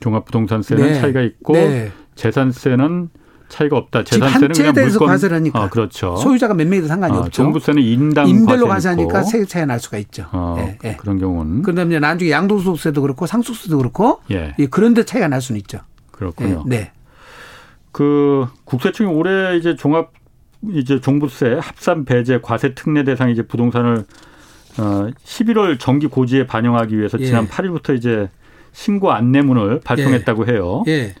[0.00, 1.00] 종합부동산세는 네.
[1.00, 1.92] 차이가 있고 네.
[2.16, 3.08] 재산세는
[3.48, 4.04] 차이가 없다.
[4.04, 5.62] 재산세는 그냥 대해서 물건 과세라니까.
[5.64, 6.16] 어, 그렇죠.
[6.16, 7.30] 소유자가 몇 명이든 상관이 어, 없죠.
[7.30, 10.26] 정부세는 인당 임대로 과세하니까 세금 차이 날 수가 있죠.
[10.32, 10.96] 어, 예, 예.
[10.96, 11.62] 그런 경우는.
[11.62, 14.54] 그다음에 나중에 양도소득세도 그렇고 상속세도 그렇고 예.
[14.58, 14.66] 예.
[14.66, 15.78] 그런데 차이가 날 수는 있죠.
[16.10, 16.64] 그렇군요.
[16.66, 16.92] 예, 네.
[17.92, 20.12] 그 국세청이 올해 이제 종합
[20.72, 24.04] 이제 종부세 합산 배제 과세 특례 대상 이제 부동산을
[24.78, 27.48] 어 11월 정기 고지에 반영하기 위해서 지난 예.
[27.48, 28.28] 8일부터 이제
[28.72, 30.84] 신고 안내문을 발송했다고 해요.
[30.88, 31.14] 예.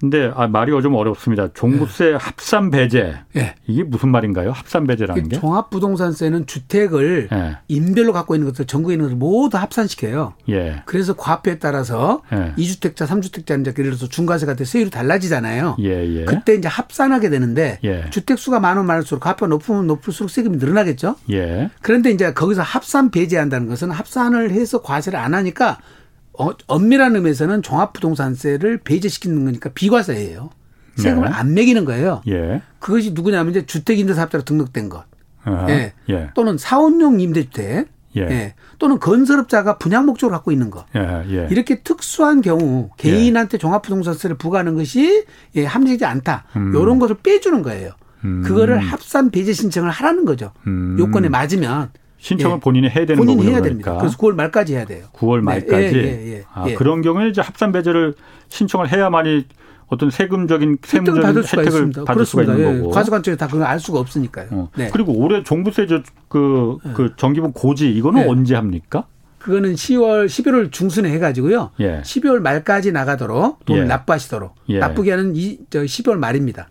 [0.00, 1.48] 근데 아, 말이 좀 어렵습니다.
[1.54, 2.12] 종부세 네.
[2.14, 3.16] 합산 배제.
[3.32, 3.54] 네.
[3.66, 4.52] 이게 무슨 말인가요?
[4.52, 5.38] 합산 배제라는 게?
[5.38, 7.56] 종합부동산세는 주택을 네.
[7.68, 10.34] 임별로 갖고 있는 것들 전국에 있는 것을 모두 합산시켜요.
[10.50, 10.82] 예.
[10.86, 12.54] 그래서 과표에 따라서 예.
[12.56, 15.76] 2주택자, 3주택자 이제 예를 들어서 중과세가 돼 세율이 달라지잖아요.
[15.80, 16.24] 예, 예.
[16.24, 18.08] 그때 이제 합산하게 되는데 예.
[18.10, 21.16] 주택 수가 많으면 많을수록 과표가 높으면 높을수록 세금이 늘어나겠죠.
[21.32, 21.70] 예.
[21.82, 25.78] 그런데 이제 거기서 합산 배제한다는 것은 합산을 해서 과세를 안 하니까
[26.38, 30.50] 어, 엄밀한 의미에서는 종합부동산세를 배제시키는 거니까 비과세예요.
[30.96, 31.34] 세금을 네.
[31.34, 32.22] 안 매기는 거예요.
[32.28, 32.62] 예.
[32.78, 35.04] 그것이 누구냐면 이제 주택임대사업자로 등록된 것.
[35.68, 35.92] 예.
[36.10, 36.30] 예.
[36.34, 37.88] 또는 사원용 임대주택.
[38.16, 38.20] 예.
[38.22, 38.54] 예.
[38.78, 40.86] 또는 건설업자가 분양 목적으로 갖고 있는 것.
[40.96, 41.24] 예.
[41.30, 41.48] 예.
[41.50, 43.58] 이렇게 특수한 경우 개인한테 예.
[43.58, 45.24] 종합부동산세를 부과하는 것이
[45.56, 46.44] 예, 합리적이지 않다.
[46.56, 46.72] 음.
[46.74, 47.92] 이런 것을 빼주는 거예요.
[48.24, 48.42] 음.
[48.42, 50.52] 그거를 합산 배제 신청을 하라는 거죠.
[50.66, 50.96] 음.
[50.98, 51.90] 요건에 맞으면.
[52.18, 52.60] 신청을 예.
[52.60, 53.92] 본인이 해야 되는 본인이 해야 됩니다.
[53.92, 53.98] 그러니까.
[53.98, 55.06] 그래서 9월 말까지 해야 돼요.
[55.14, 55.92] 9월 말까지.
[55.92, 55.98] 네.
[56.02, 58.14] 예, 예, 아, 그런 경우에 이제 합산 배제를
[58.48, 59.46] 신청을 해야만이
[59.86, 62.04] 어떤 세금적인 세금적인 받을 수가 혜택을 있습니다.
[62.04, 62.52] 받을 그렇습니다.
[62.52, 62.78] 수가 있는 예.
[62.80, 64.48] 거고 과세관청에 다 그걸 알 수가 없으니까요.
[64.50, 64.70] 어.
[64.76, 64.90] 네.
[64.92, 66.92] 그리고 올해 종부세 저그 네.
[66.94, 68.28] 그 정기분 고지 이거는 네.
[68.28, 69.06] 언제 합니까?
[69.38, 71.70] 그거는 10월 11월 중순에 해가지고요.
[71.80, 72.02] 예.
[72.02, 73.86] 12월 말까지 나가도록 돈을 예.
[73.86, 74.78] 납부하시도록 예.
[74.78, 76.68] 납부기 하는 이, 저 12월 말입니다.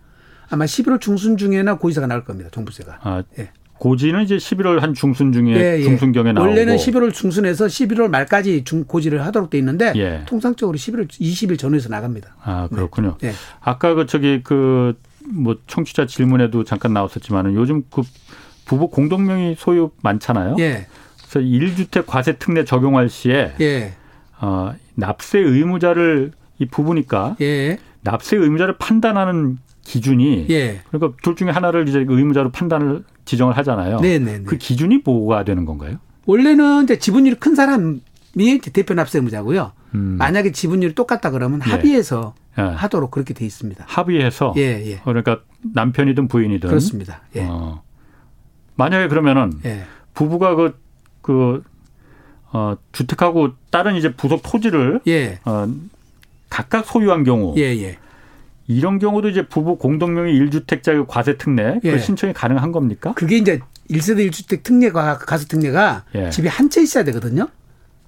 [0.50, 2.50] 아마 11월 중순 중에나 고지서가 나올 겁니다.
[2.52, 3.00] 종부세가.
[3.02, 3.50] 아, 예.
[3.78, 5.82] 고지는 이제 11월 한 중순 중에 예, 예.
[5.82, 10.22] 중순경에 나오고 원래는 11월 중순에서 11월 말까지 중 고지를 하도록 돼 있는데 예.
[10.26, 12.36] 통상적으로 11월 20일 전후에서 나갑니다.
[12.42, 13.16] 아 그렇군요.
[13.20, 13.32] 네.
[13.60, 14.94] 아까 그 저기 그
[15.30, 18.02] 뭐 청취자 질문에도 잠깐 나왔었지만은 요즘 그
[18.64, 20.56] 부부 공동명의 소유 많잖아요.
[20.58, 20.86] 예.
[21.30, 23.94] 그래서 1주택 과세 특례 적용할 시에 예.
[24.40, 27.78] 어, 납세 의무자를 이 부부니까 예.
[28.02, 30.80] 납세 의무자를 판단하는 기준이 예.
[30.90, 34.00] 그러니까 둘 중에 하나를 이제 의무자로 판단을 지정을 하잖아요.
[34.00, 34.24] 네네네.
[34.24, 34.44] 네, 네.
[34.44, 35.98] 그 기준이 뭐가 되는 건가요?
[36.26, 38.00] 원래는 이제 지분율이 큰 사람이
[38.72, 39.72] 대표 납세 의무자고요.
[39.94, 40.16] 음.
[40.18, 41.70] 만약에 지분율이 똑같다 그러면 예.
[41.70, 42.62] 합의해서 예.
[42.62, 43.84] 하도록 그렇게 돼 있습니다.
[43.86, 45.00] 합의해서 예, 예.
[45.04, 45.40] 그러니까
[45.74, 47.22] 남편이든 부인이든 그렇습니다.
[47.36, 47.46] 예.
[47.48, 47.82] 어.
[48.76, 49.84] 만약에 그러면은 예.
[50.14, 50.78] 부부가 그,
[51.22, 51.62] 그,
[52.52, 55.38] 어, 주택하고 다른 이제 부속 토지를 예.
[55.44, 55.68] 어,
[56.50, 57.98] 각각 소유한 경우 예, 예.
[58.68, 61.98] 이런 경우도 이제 부부 공동명의 1주택자 과세 특례 그 예.
[61.98, 63.12] 신청이 가능한 겁니까?
[63.16, 66.30] 그게 이제 1세대 1주택 특례가 과세 특례가 예.
[66.30, 67.48] 집이 한 채 있어야 되거든요.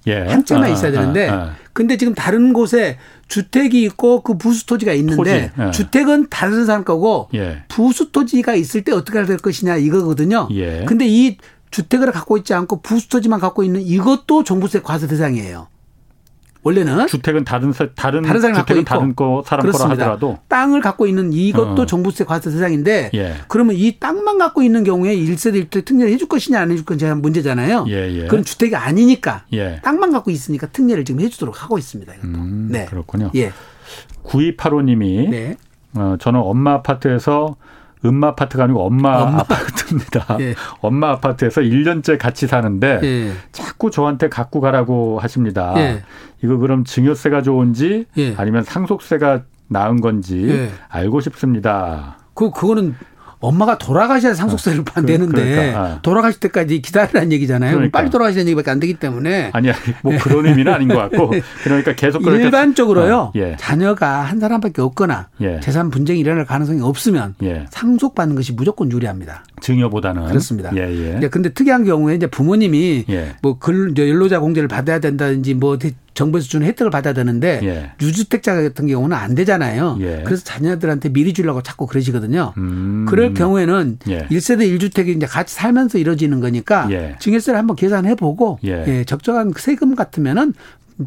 [0.07, 0.19] 예.
[0.19, 1.55] 한 채만 아, 있어야 되는데 아, 아.
[1.73, 2.97] 근데 지금 다른 곳에
[3.27, 5.61] 주택이 있고 그 부수 토지가 있는데 토지.
[5.67, 5.71] 예.
[5.71, 7.63] 주택은 다른 사람 거고 예.
[7.67, 10.47] 부수 토지가 있을 때 어떻게 될 것이냐 이거거든요.
[10.51, 10.85] 예.
[10.87, 11.37] 근데 이
[11.71, 15.67] 주택을 갖고 있지 않고 부수 토지만 갖고 있는 이것도 종부세 과세 대상이에요.
[16.63, 19.95] 원래는 주택은 다른 다른 다른 사람 갖고 있고 다른 거 사람 그렇습니다.
[19.95, 21.85] 거라 하더라도 땅을 갖고 있는 이것도 어.
[21.85, 23.35] 종부세 과세 대상인데 예.
[23.47, 27.85] 그러면 이 땅만 갖고 있는 경우에 1세대 1주택 특례를 해줄 것이냐 안 해줄 것이냐 문제잖아요.
[27.89, 28.27] 예, 예.
[28.27, 29.79] 그런 주택이 아니니까 예.
[29.83, 32.13] 땅만 갖고 있으니까 특례를 지금 해주도록 하고 있습니다.
[32.13, 32.27] 이것도.
[32.27, 32.85] 음, 네.
[32.85, 33.31] 그렇군요.
[33.35, 33.51] 예.
[34.23, 35.57] 9285님이 네.
[35.95, 37.55] 어, 저는 엄마 아파트에서
[38.05, 39.39] 음마 아파트가 아니고 엄마, 엄마.
[39.39, 40.37] 아파트입니다.
[40.41, 40.55] 예.
[40.81, 43.31] 엄마 아파트에서 1년째 같이 사는데 예.
[43.51, 45.73] 자꾸 저한테 갖고 가라고 하십니다.
[45.77, 46.03] 예.
[46.43, 48.33] 이거 그럼 증여세가 좋은지 예.
[48.37, 50.69] 아니면 상속세가 나은 건지 예.
[50.89, 52.17] 알고 싶습니다.
[52.33, 52.95] 그 그거는
[53.41, 55.99] 엄마가 돌아가셔야 상속세를 아, 내는데 그러니까, 아.
[56.01, 57.73] 돌아가실 때까지 기다리라는 얘기잖아요.
[57.73, 57.99] 그러니까.
[57.99, 59.73] 빨리 돌아가시는 얘기밖에 안 되기 때문에 아니야
[60.03, 61.31] 뭐 그런 의미는 아닌 것 같고
[61.63, 63.55] 그러니까 계속 일반적으로요 어, 예.
[63.59, 65.59] 자녀가 한 사람밖에 없거나 예.
[65.59, 67.65] 재산 분쟁이 일어날 가능성이 없으면 예.
[67.71, 69.43] 상속받는 것이 무조건 유리합니다.
[69.59, 70.71] 증여보다는 그렇습니다.
[70.75, 71.19] 예, 예.
[71.19, 73.35] 네, 근데 특이한 경우에 이제 부모님이 예.
[73.41, 75.77] 뭐근 연로자 공제를 받아야 된다든지 뭐
[76.21, 77.91] 정부에서 주는 혜택을 받아야 되는데 예.
[77.99, 79.97] 유주택자 같은 경우는 안 되잖아요.
[80.01, 80.21] 예.
[80.23, 82.53] 그래서 자녀들한테 미리 주려고 자꾸 그러시거든요.
[82.57, 83.07] 음.
[83.09, 84.27] 그럴 경우에는 예.
[84.27, 87.15] 1세대 1주택이 이제 같이 살면서 이루어지는 거니까 예.
[87.19, 88.83] 증여세를 한번 계산해 보고 예.
[88.87, 89.03] 예.
[89.03, 90.53] 적정한 세금 같으면은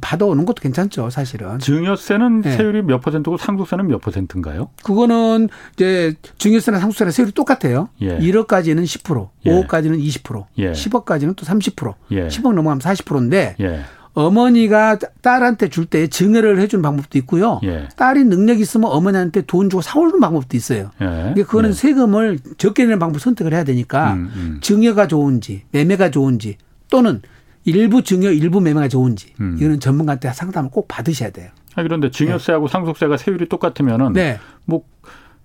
[0.01, 1.61] 받아오는 것도 괜찮죠, 사실은.
[1.61, 2.57] 증여세는 네.
[2.57, 4.71] 세율이 몇 퍼센트고 상속세는 몇 퍼센트인가요?
[4.83, 7.89] 그거는 이제 증여세나 상속세나 세율이 똑같아요.
[8.01, 8.19] 예.
[8.19, 9.51] 1억까지는 10%, 예.
[9.51, 10.73] 5억까지는 20%, 예.
[10.73, 12.27] 10억까지는 또 30%, 예.
[12.27, 13.85] 10억 넘어가면 40%인데 예.
[14.15, 17.61] 어머니가 딸한테 줄 때 증여를 해주는 방법도 있고요.
[17.65, 17.89] 예.
[17.97, 20.91] 딸이 능력 이 있으면 어머니한테 돈 주고 사오는 방법도 있어요.
[21.01, 21.05] 예.
[21.05, 21.73] 그러니까 그거는 예.
[21.75, 24.59] 세금을 적게 내는 방법 을 선택을 해야 되니까 음, 음.
[24.63, 26.57] 증여가 좋은지 매매가 좋은지
[26.89, 27.21] 또는
[27.65, 29.57] 일부 증여 일부 매매가 좋은지 음.
[29.59, 31.51] 이거는 전문가한테 상담을 꼭 받으셔야 돼요.
[31.75, 32.73] 아, 그런데 증여세하고 네.
[32.73, 34.39] 상속세가 세율이 똑같으면은 네.
[34.65, 34.85] 뭐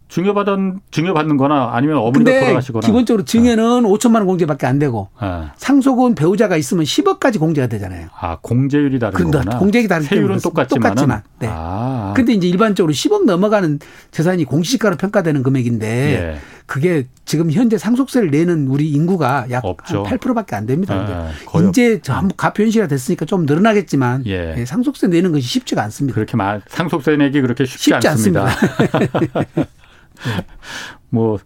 [0.10, 3.90] 증여받은 증여받는 거나 아니면 어머니가 돌아가시거나 기본적으로 증여는 네.
[3.90, 5.28] 5천만 원 공제밖에 안 되고 네.
[5.56, 8.08] 상속은 배우자가 있으면 10억까지 공제가 되잖아요.
[8.20, 9.60] 아 공제율이 다른 거구나.
[9.60, 11.24] 공제율이 다른 세율은 똑같지만 똑같지만.
[11.38, 11.48] 네.
[11.50, 12.14] 아.
[12.16, 16.40] 근데 이제 일반적으로 10억 넘어가는 재산이 공시지가로 평가되는 금액인데 예.
[16.66, 21.32] 그게 지금 현재 상속세를 내는 우리 인구가 약 8%밖에 안 됩니다.
[21.34, 21.68] 예.
[21.68, 24.56] 이제 전부 가표 현실화 됐으니까 좀 늘어나겠지만 예.
[24.58, 24.66] 예.
[24.66, 26.16] 상속세 내는 것이 쉽지가 않습니다.
[26.16, 28.46] 그렇게 말 상속세 내기 그렇게 쉽지, 쉽지 않습니다.
[28.46, 29.46] 않습니다.
[31.10, 31.40] 뭐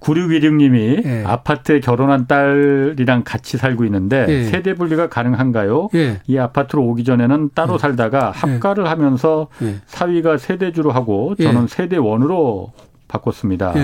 [0.00, 1.24] 9616님이 네.
[1.24, 4.44] 아파트에 결혼한 딸이랑 같이 살고 있는데 네.
[4.44, 5.88] 세대 분리가 가능한가요?
[5.92, 6.20] 네.
[6.26, 9.48] 이 아파트로 오기 전에는 따로 살다가 합가를 하면서
[9.86, 12.72] 사위가 세대주로 하고 저는 세대원으로
[13.08, 13.74] 바꿨습니다.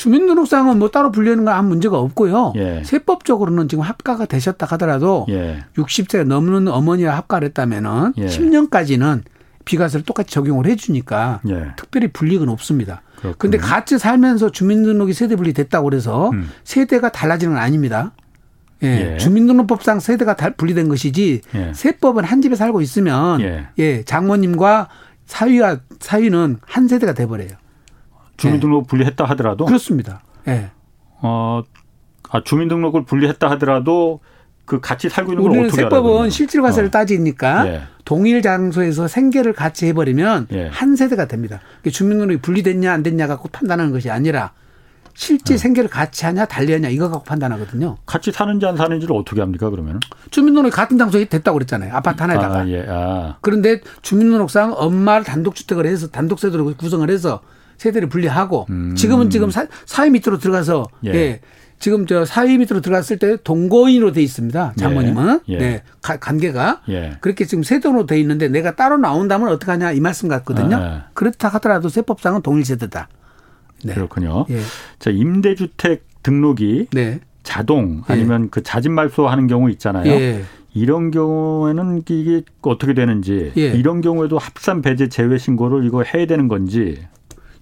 [0.00, 2.54] 주민등록상은 뭐 따로 분리하는 건 아무 문제가 없고요.
[2.56, 2.82] 예.
[2.84, 5.58] 세법적으로는 지금 합가가 되셨다 하더라도 예.
[5.76, 8.26] 60세 넘는 어머니와 합가를 했다면은 예.
[8.26, 9.22] 10년까지는
[9.66, 11.72] 비과세를 똑같이 적용을 해주니까 예.
[11.76, 13.02] 특별히 불이익은 없습니다.
[13.38, 16.50] 그런데 같이 살면서 주민등록이 세대 분리 됐다고 그래서 음.
[16.64, 18.12] 세대가 달라지는 건 아닙니다.
[18.82, 19.12] 예.
[19.12, 19.16] 예.
[19.18, 21.72] 주민등록법상 세대가 분리된 것이지 예.
[21.74, 24.88] 세법은 한 집에 살고 있으면 예, 예 장모님과
[25.26, 27.50] 사위와 사위는 한 세대가 돼 버려요.
[28.36, 30.22] 주민등록 분리했다 하더라도 그렇습니다.
[30.48, 30.70] 예.
[31.20, 31.62] 어,
[32.30, 34.20] 아, 주민등록을 분리했다 하더라도
[34.70, 36.90] 그 같이 살고 있는 걸 어떻게 세법은 실질 과세를 어.
[36.92, 37.82] 따지니까 예.
[38.04, 40.68] 동일 장소에서 생계를 같이 해버리면 예.
[40.68, 41.60] 한 세대가 됩니다.
[41.90, 44.52] 주민등록이 분리됐냐 안 됐냐 갖고 판단하는 것이 아니라
[45.12, 45.58] 실제 네.
[45.58, 47.96] 생계를 같이 하냐 달리하냐 이거 갖고 판단하거든요.
[48.06, 49.98] 같이 사는지 안 사는지를 어떻게 합니까 그러면?
[50.30, 51.92] 주민등록이 같은 장소에 됐다고 그랬잖아요.
[51.92, 52.60] 아파트 하나에다가.
[52.60, 52.86] 아, 예.
[52.88, 53.38] 아.
[53.40, 57.40] 그런데 주민등록상 엄마를 단독주택을 해서 단독세대로 구성을 해서
[57.78, 58.94] 세대를 분리하고 음.
[58.94, 61.40] 지금은 지금 사, 사회 밑으로 들어가서 예.
[61.80, 61.82] 예.
[61.82, 64.74] 지금 저 사회 밑으로 들어갔을 때 동거인으로 돼 있습니다.
[64.76, 65.54] 장모님은 예.
[65.54, 65.58] 예.
[65.58, 67.16] 네 가, 관계가 예.
[67.20, 70.76] 그렇게 지금 세대로 돼 있는데 내가 따로 나온다면 어떻게 하냐 이 말씀 같거든요.
[70.76, 71.02] 아, 예.
[71.14, 73.08] 그렇다 하더라도 세법상은 동일 세대다.
[73.84, 73.94] 네.
[73.94, 74.44] 그렇군요.
[74.50, 74.60] 예.
[74.98, 77.20] 자, 임대주택 등록이 네.
[77.42, 78.12] 자동 예.
[78.12, 78.48] 아니면 예.
[78.50, 80.10] 그 자진 말소하는 경우 있잖아요.
[80.10, 80.44] 예.
[80.74, 83.72] 이런 경우에는 이게 어떻게 되는지 예.
[83.72, 87.00] 이런 경우에도 합산 배제 제외 신고를 이거 해야 되는 건지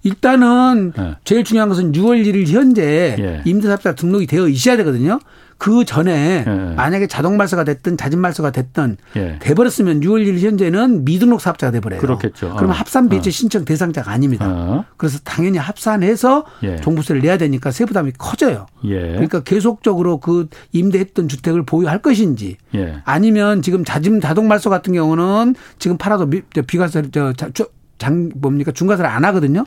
[0.03, 1.15] 일단은 네.
[1.23, 3.41] 제일 중요한 것은 6월 1일 현재 예.
[3.45, 5.19] 임대사업자 등록이 되어 있어야 되거든요.
[5.59, 6.73] 그 전에 예.
[6.75, 9.39] 만약에 자동 말소가 됐든 자진 말소가 됐든 예.
[9.39, 11.99] 돼버렸으면 6월 1일 현재는 미등록 사업자가 돼버려요.
[11.99, 12.53] 그렇겠죠.
[12.55, 12.73] 그러면 어.
[12.73, 13.31] 합산 배제 어.
[13.31, 14.47] 신청 대상자가 아닙니다.
[14.47, 14.85] 어.
[14.95, 16.77] 그래서 당연히 합산해서 예.
[16.77, 18.67] 종부세를 내야 되니까 세부담이 커져요.
[18.85, 18.99] 예.
[18.99, 23.01] 그러니까 계속적으로 그 임대했던 주택을 보유할 것인지 예.
[23.03, 26.29] 아니면 지금 자진 자동 말소 같은 경우는 지금 팔아도
[26.67, 29.65] 비과세 저장 뭡니까 중과세를 안 하거든요.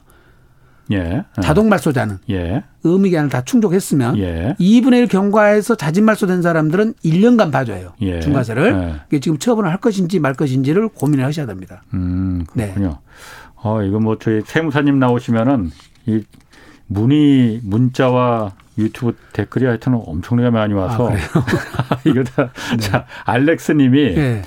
[0.91, 1.25] 예.
[1.41, 2.65] 자동 말소자는 예.
[2.85, 4.57] 의무 기한을 다 충족했으면 예.
[4.59, 7.93] 2분의 1 경과에서 자진 말소된 사람들은 1년간 봐줘요.
[8.01, 8.21] 예.
[8.21, 9.03] 중과세를.
[9.13, 9.21] 예.
[9.21, 11.83] 지금 처분을 할 것인지 말 것인지를 고민을 하셔야 됩니다.
[11.95, 12.89] 음, 그렇군요.
[12.89, 12.95] 네.
[13.63, 15.71] 어, 이거 뭐 저희 세무사님 나오시면은
[16.07, 16.25] 이
[16.89, 21.15] 문의 문자와 유튜브 댓글이 하여튼 엄청나게 많이 와서 아,
[22.05, 22.77] 이거 다 네.
[22.79, 24.43] 자, 알렉스 님이 네.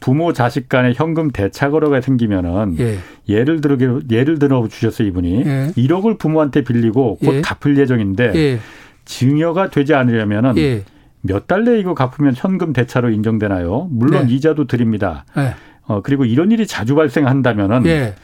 [0.00, 3.44] 부모 자식 간의 현금 대차 거래가 생기면은 예.
[3.44, 3.76] 를 들어
[4.10, 5.72] 예를 들어 주셨어요 이분이 예.
[5.76, 7.40] 1억을 부모한테 빌리고 곧 예.
[7.42, 8.58] 갚을 예정인데 예.
[9.04, 10.84] 증여가 되지 않으려면은 예.
[11.22, 13.88] 몇 달 내에 이거 갚으면 현금 대차로 인정되나요?
[13.90, 14.34] 물론 네.
[14.34, 15.24] 이자도 드립니다.
[15.36, 15.54] 네.
[15.82, 18.14] 어 그리고 이런 일이 자주 발생한다면은 예.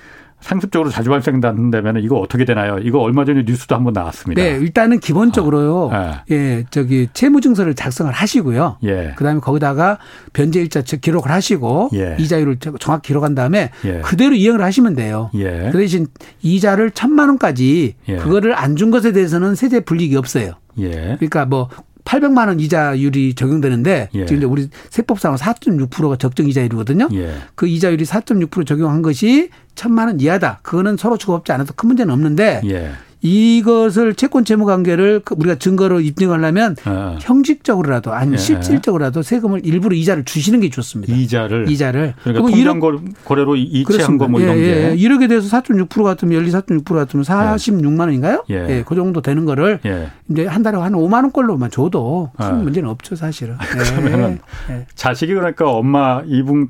[0.40, 2.78] 상습적으로 자주 발생한다면 이거 어떻게 되나요?
[2.78, 4.40] 이거 얼마 전에 뉴스도 한번 나왔습니다.
[4.40, 5.90] 네, 일단은 기본적으로요.
[5.92, 6.36] 아, 네.
[6.36, 8.78] 예, 저기 채무증서를 작성을 하시고요.
[8.84, 9.14] 예.
[9.16, 9.98] 그다음에 거기다가
[10.34, 12.16] 변제일자 기록을 하시고 예.
[12.18, 14.00] 이자율을 정확히 기록한 다음에 예.
[14.02, 15.30] 그대로 이행을 하시면 돼요.
[15.34, 15.70] 예.
[15.72, 16.06] 그 대신
[16.42, 18.16] 이자를 천만 원까지 예.
[18.16, 20.52] 그거를 안 준 것에 대해서는 세제 불이익이 없어요.
[20.78, 21.16] 예.
[21.18, 21.70] 그러니까 뭐
[22.06, 24.26] 800만 원 이자율이 적용되는데 예.
[24.26, 27.08] 지금 우리 세법상으로 4.6%가 적정 이자율이거든요.
[27.14, 27.34] 예.
[27.54, 30.60] 그 이자율이 4.6% 적용한 것이 천만 원 이하다.
[30.62, 32.92] 그거는 서로 주고받지 않아도 큰 문제는 없는데 예.
[33.22, 37.16] 이것을 채권 채무 관계를 그 우리가 증거로 입증하려면 어.
[37.20, 38.38] 형식적으로라도 아니면 예.
[38.38, 41.14] 실질적으로라도 세금을 일부러 이자를 주시는 게 좋습니다.
[41.14, 42.80] 이자를 이자를 그러니까 통장
[43.24, 44.96] 거래로 이체한 거뭐 이런 예, 게 예.
[44.96, 48.44] 1억에 대해서 4.6% 같으면 연리 4.6% 같으면 46만 원인가요?
[48.50, 48.66] 예.
[48.68, 48.84] 예.
[48.86, 50.10] 그 정도 되는 거를 예.
[50.30, 52.52] 이제 한 달에 한 5만 원꼴로만 줘도 큰 아.
[52.52, 53.56] 문제는 없죠, 사실은.
[54.04, 54.38] 그러면
[54.70, 54.86] 예.
[54.94, 56.68] 자식이 그러니까 엄마 이분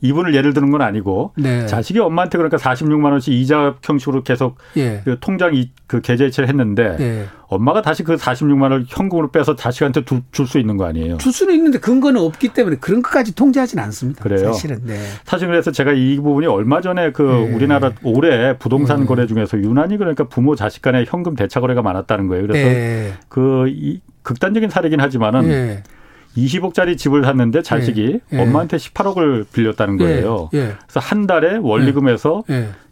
[0.00, 1.66] 이분을 예를 드는 건 아니고 네.
[1.66, 7.26] 자식이 엄마한테 그러니까 46만 원씩 이자 형식으로 계속 그 통장 이그 계좌 이체를 했는데 네.
[7.46, 11.18] 엄마가 다시 그 46만 원을 현금으로 빼서 자식한테 줄 수 있는 거 아니에요?
[11.18, 14.22] 줄 수는 있는데 근거는 없기 때문에 그런 것까지 통제하지는 않습니다.
[14.22, 14.52] 그래요.
[14.52, 14.80] 사실은.
[14.84, 14.98] 네.
[15.24, 17.54] 사실 그래서 제가 이 부분이 얼마 전에 그 네.
[17.54, 19.06] 우리나라 올해 부동산 네.
[19.06, 22.46] 거래 중에서 유난히 그러니까 부모 자식 간의 현금 대차 거래가 많았다는 거예요.
[22.48, 23.12] 그래서 네.
[23.28, 25.82] 그이 극단적인 사례긴 하지만은
[26.36, 28.36] 20억짜리 집을 샀는데 자식이 예.
[28.36, 28.42] 예.
[28.42, 30.50] 엄마한테 18억을 빌렸다는 거예요.
[30.54, 30.74] 예.
[30.82, 32.44] 그래서 한 달에 원리금에서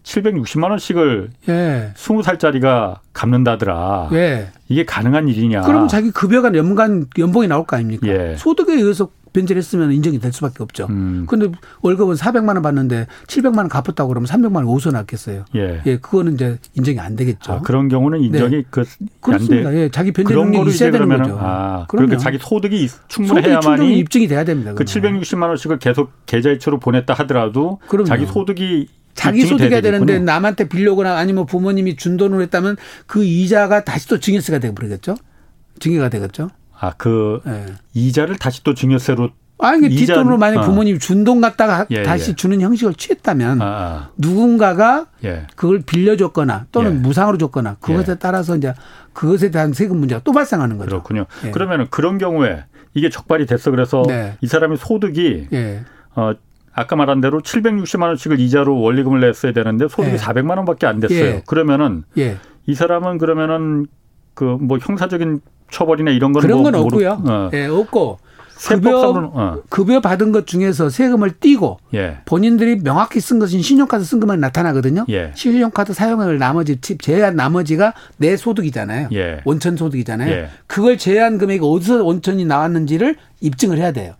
[0.04, 1.92] 760만 원씩을 예.
[1.96, 4.10] 20살짜리가 갚는다더라.
[4.12, 4.48] 예.
[4.68, 5.62] 이게 가능한 일이냐.
[5.62, 8.06] 그럼 자기 급여가 연간 연봉이 나올 거 아닙니까?
[8.06, 8.36] 예.
[8.36, 10.86] 소득에 의해서 변제를 했으면 인정이 될 수밖에 없죠.
[10.90, 11.26] 음.
[11.28, 11.48] 근데
[11.82, 15.44] 월급은 400만 원 받는데 700만 원 갚았다고 그러면 300만 원 어디서 났겠어요.
[15.56, 15.82] 예.
[15.86, 15.96] 예.
[15.96, 17.52] 그거는 이제 인정이 안 되겠죠.
[17.52, 18.62] 아, 그런 경우는 인정이 네.
[18.70, 18.84] 그
[19.20, 19.74] 그렇습니다.
[19.74, 19.88] 예.
[19.88, 21.36] 자기 변제 능력이 있어야 되는 거죠.
[21.40, 24.74] 아, 그러니까 자기 소득이 충분해야만이 입증이 돼야 됩니다.
[24.74, 28.06] 그 760만 원씩을 계속 계좌이체로 보냈다 하더라도 그럼요.
[28.06, 34.09] 자기 소득이 자기 소득해야 되는데 남한테 빌려거나 아니면 부모님이 준 돈으로 했다면 그 이자가 다시
[34.09, 35.16] 또 증여세가 되고 그러겠죠?
[35.79, 36.50] 증여가 되겠죠?
[36.79, 37.66] 아, 그 네.
[37.94, 40.62] 이자를 다시 또 증여세로 아니 이자, 뒷돈으로 만약 어.
[40.62, 42.35] 부모님이 준 돈 갖다가 예, 다시 예.
[42.35, 44.11] 주는 형식을 취했다면 아, 아.
[44.18, 45.46] 누군가가 예.
[45.55, 46.98] 그걸 빌려줬거나 또는 예.
[46.98, 48.16] 무상으로 줬거나 그것에 예.
[48.16, 48.74] 따라서 이제
[49.12, 50.90] 그것에 대한 세금 문제가 또 발생하는 거죠.
[50.90, 51.27] 그렇군요.
[51.46, 51.50] 예.
[51.53, 54.37] 그러면은 그런 경우에 이게 적발이 됐어 그래서 네.
[54.40, 55.48] 이 사람의 소득이
[56.16, 56.33] 어
[56.74, 60.16] 아까 말한 대로 760만 원씩을 이자로 원리금을 냈어야 되는데 소득이 예.
[60.16, 61.18] 400만 원밖에 안 됐어요.
[61.24, 61.42] 예.
[61.46, 62.37] 그러면은 예.
[62.66, 63.87] 이 사람은 그러면은
[64.34, 67.22] 그 뭐 형사적인 처벌이나 이런 거는 그런 뭐 건 없고요.
[67.24, 67.50] 어.
[67.54, 68.18] 예, 없고
[68.66, 69.62] 급여 어.
[69.68, 72.18] 급여 받은 것 중에서 세금을 떼고 예.
[72.24, 75.04] 본인들이 명확히 쓴 것은 신용카드 쓴 것만 나타나거든요.
[75.10, 75.32] 예.
[75.34, 79.08] 신용카드 사용을 나머지 제한 나머지가 내 소득이잖아요.
[79.12, 79.40] 예.
[79.44, 80.30] 원천 소득이잖아요.
[80.32, 80.48] 예.
[80.66, 84.14] 그걸 제한 금액이 어디서 원천이 나왔는지를 입증을 해야 돼요.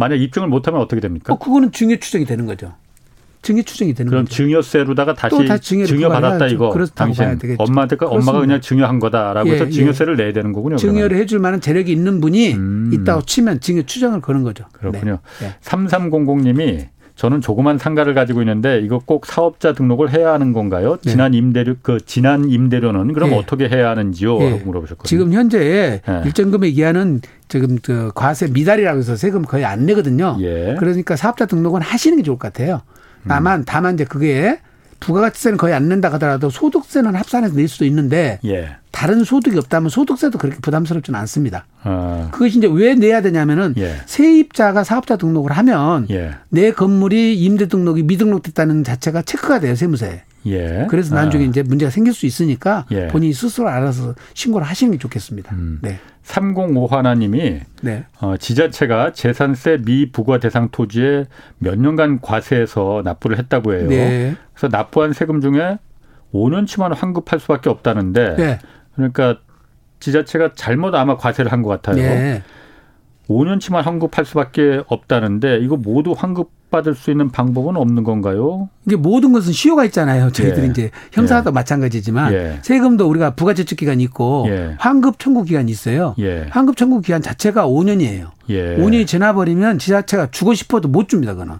[0.00, 1.34] 만약 입증을 못하면 어떻게 됩니까?
[1.34, 2.72] 어, 그거는 증여 추정이 되는 거죠.
[3.42, 4.34] 증여 추정이 되는 그럼 거죠.
[4.34, 9.70] 증여세로다가 다시, 다시 증여 받았다 이거 당신 엄마한테 엄마가 그냥 증여한 거다라고 예, 해서 예.
[9.70, 10.24] 증여세를 예.
[10.24, 10.76] 내야 되는 거군요.
[10.76, 11.22] 증여를 그러면.
[11.22, 12.90] 해줄 만한 재력이 있는 분이 음.
[12.92, 14.64] 있다고 치면 증여 추정을 거는 거죠.
[14.72, 15.18] 그렇군요.
[15.40, 15.54] 네.
[15.62, 16.88] 3300님이
[17.20, 20.96] 저는 조그만 상가를 가지고 있는데 이거 꼭 사업자 등록을 해야 하는 건가요?
[21.04, 21.10] 네.
[21.10, 23.36] 지난 임대료 그 지난 임대료는 그럼 네.
[23.36, 24.38] 어떻게 해야 하는지요?
[24.38, 24.62] 네.
[24.64, 25.06] 물어보셨거든요.
[25.06, 26.22] 지금 현재 네.
[26.24, 30.38] 일정 금액 이하는 지금 그 과세 미달이라고 해서 세금 거의 안 내거든요.
[30.40, 30.76] 예.
[30.78, 32.80] 그러니까 사업자 등록은 하시는 게 좋을 것 같아요.
[33.28, 34.58] 다만 다만 이제 그게
[35.00, 38.76] 부가가치세는 거의 안 낸다 하더라도 소득세는 합산해서 낼 수도 있는데 예.
[38.90, 41.64] 다른 소득이 없다면 소득세도 그렇게 부담스럽지는 않습니다.
[41.82, 42.28] 아.
[42.32, 43.96] 그것이 이제 왜 내야 되냐면은 예.
[44.06, 46.32] 세입자가 사업자 등록을 하면 예.
[46.50, 50.22] 내 건물이 임대 등록이 미등록됐다는 자체가 체크가 돼요 세무서에.
[50.46, 50.86] 예.
[50.88, 51.46] 그래서 나중에 아.
[51.48, 53.08] 이제 문제가 생길 수 있으니까 예.
[53.08, 55.54] 본인이 스스로 알아서 신고를 하시는 게 좋겠습니다.
[55.54, 55.78] 음.
[55.82, 55.98] 네.
[56.22, 58.04] 305 하나님이 네.
[58.20, 61.26] 어, 지자체가 재산세 미부과 대상 토지에
[61.58, 63.88] 몇 년간 과세해서 납부를 했다고 해요.
[63.88, 64.36] 네.
[64.54, 65.78] 그래서 납부한 세금 중에
[66.32, 68.58] 5년치만 환급할 수밖에 없다는데 네.
[68.94, 69.38] 그러니까
[69.98, 71.96] 지자체가 잘못 아마 과세를 한 것 같아요.
[73.30, 73.34] 네.
[73.34, 78.68] 5년치만 환급할 수밖에 없다는데 이거 모두 환급 받을 수 있는 방법은 없는 건가요?
[78.86, 80.30] 이게 모든 것은 시효가 있잖아요.
[80.30, 80.70] 저희들이 예.
[80.70, 81.52] 이제 형사도 예.
[81.52, 82.58] 마찬가지지만 예.
[82.62, 84.76] 세금도 우리가 부가제출 기간이 있고 예.
[84.78, 86.14] 환급 청구 기간이 있어요.
[86.20, 86.46] 예.
[86.50, 88.30] 환급 청구 기간 자체가 5년이에요.
[88.48, 89.04] 5년이 예.
[89.04, 91.32] 지나버리면 지자체가 주고 싶어도 못 줍니다.
[91.32, 91.56] 그거는.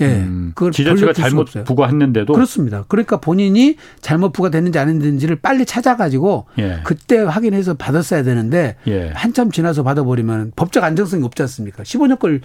[0.00, 0.06] 예.
[0.06, 2.84] 음, 그걸 지자체가 잘못 부과했는데도 그렇습니다.
[2.88, 6.80] 그러니까 본인이 잘못 부과됐는지 안 했는지를 빨리 찾아가지고 예.
[6.84, 9.10] 그때 확인해서 받았어야 되는데 예.
[9.14, 11.82] 한참 지나서 받아버리면 법적 안정성이 없지 않습니까?
[11.82, 12.40] 15년 걸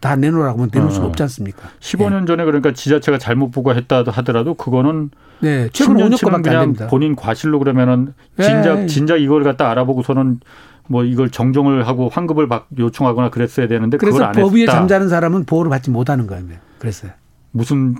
[0.00, 1.08] 다 내놓으라고 하면 내놓을 수가 어.
[1.08, 1.68] 없지 않습니까?
[1.80, 2.26] 15년 예.
[2.26, 8.44] 전에 그러니까 지자체가 잘못 부과했다 하더라도 그거는 네, 최근 5년까지 그냥 본인 과실로 그러면은 예.
[8.44, 10.40] 진작 진작 이걸 갖다 알아보고서는
[10.86, 15.90] 뭐 이걸 정정을 하고 환급을 요청하거나 그랬어야 되는데 그걸 안법 위에 잠자는 사람은 보호를 받지
[15.90, 16.44] 못하는 거예요.
[16.84, 17.12] 그랬어요.
[17.56, 17.94] 무슨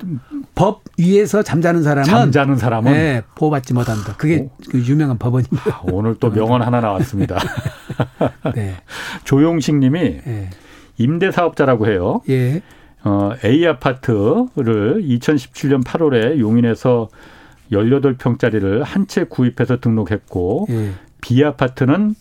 [0.55, 4.15] 법 위에서 잠자는 사람은 잠자는 사람은 네, 보호받지 못한다.
[4.17, 5.77] 그게 그 유명한 법원입니다.
[5.77, 7.39] 아, 오늘 또 명언 하나 나왔습니다.
[8.55, 8.75] 네.
[9.25, 10.51] 조용식 님이 네.
[10.99, 12.21] 임대 사업자라고 해요.
[12.29, 12.63] 예.
[13.05, 17.09] 어, A 아파트를 2017년 8월에 용인에서
[17.71, 20.91] 18평짜리를 한 채 구입해서 등록했고 예.
[21.21, 22.15] B 아파트는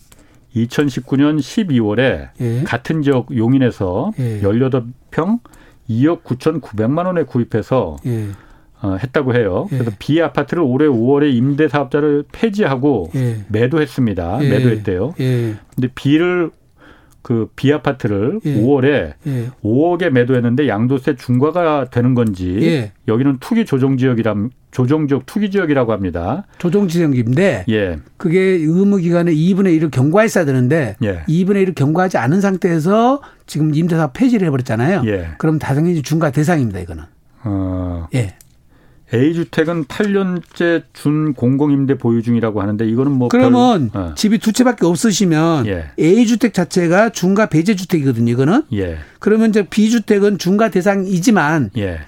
[0.54, 2.62] 2019년 12월에 예.
[2.64, 4.40] 같은 지역 용인에서 예.
[4.40, 5.40] 18평
[5.88, 8.28] 2억 9천9백만 원에 구입해서 예.
[8.82, 9.68] 어, 했다고 해요.
[9.72, 9.78] 예.
[9.78, 13.44] 그래서 비 아파트를 올해 5월에 임대 사업자를 폐지하고 예.
[13.48, 14.44] 매도했습니다.
[14.44, 14.48] 예.
[14.48, 15.14] 매도했대요.
[15.20, 15.54] 예.
[15.74, 16.50] 근데 비를
[17.24, 18.60] 그 비아파트를 예.
[18.60, 19.46] 5월에 예.
[19.64, 22.92] 5억에 매도했는데 양도세 중과가 되는 건지 예.
[23.08, 26.44] 여기는 투기 조정 지역이람 조정 지역 투기 지역이라고 합니다.
[26.58, 27.98] 조정 지역인데 예.
[28.18, 31.22] 그게 의무 기간에 2분의 1을 경과했어야 되는데 예.
[31.26, 35.02] 2분의 1을 경과하지 않은 상태에서 지금 임대사 폐지를 해버렸잖아요.
[35.06, 35.28] 예.
[35.38, 36.78] 그럼 당연히 중과 대상입니다.
[36.80, 37.04] 이거는.
[37.44, 38.06] 어.
[38.14, 38.34] 예.
[39.14, 44.14] A주택은 8년째 준 공공임대 보유 중이라고 하는데 이거는 뭐 그러면 별, 어.
[44.14, 45.90] 집이 두 채밖에 없으시면 예.
[45.98, 48.32] A주택 자체가 중과 배제 주택이거든요.
[48.32, 48.62] 이거는.
[48.72, 48.98] 예.
[49.20, 52.00] 그러면 이제 B주택은 중과 대상이지만 예.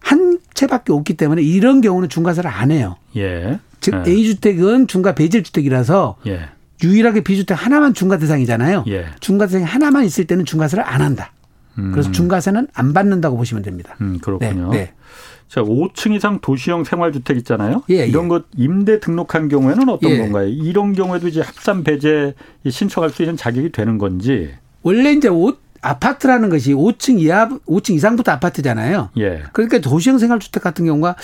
[0.00, 2.96] 한 채밖에 없기 때문에 이런 경우는 중과세를 안 해요.
[3.16, 3.60] 예.
[3.80, 4.10] 즉 예.
[4.10, 6.48] A주택은 중과 배제 주택이라서 예.
[6.82, 8.84] 유일하게 B주택 하나만 중과 대상이잖아요.
[8.88, 9.06] 예.
[9.20, 11.32] 중과 대상이 하나만 있을 때는 중과세를 안 한다.
[11.78, 11.92] 음.
[11.92, 13.96] 그래서 중과세는 안 받는다고 보시면 됩니다.
[14.00, 14.70] 음, 그렇군요.
[14.70, 14.78] 네.
[14.78, 14.92] 네.
[15.50, 17.82] 자, 5층 이상 도시형 생활주택 있잖아요.
[17.90, 18.28] 예, 이런 예.
[18.28, 20.18] 것 임대 등록한 경우에는 어떤 예.
[20.18, 20.46] 건가요?
[20.46, 22.34] 이런 경우에도 이제 합산 배제
[22.68, 24.50] 신청할 수 있는 자격이 되는 건지.
[24.82, 25.28] 원래 이제
[25.82, 29.10] 아파트라는 것이 5층 이하, 5층 이상부터 아파트잖아요.
[29.18, 29.42] 예.
[29.52, 31.16] 그러니까 도시형 생활주택 같은 경우가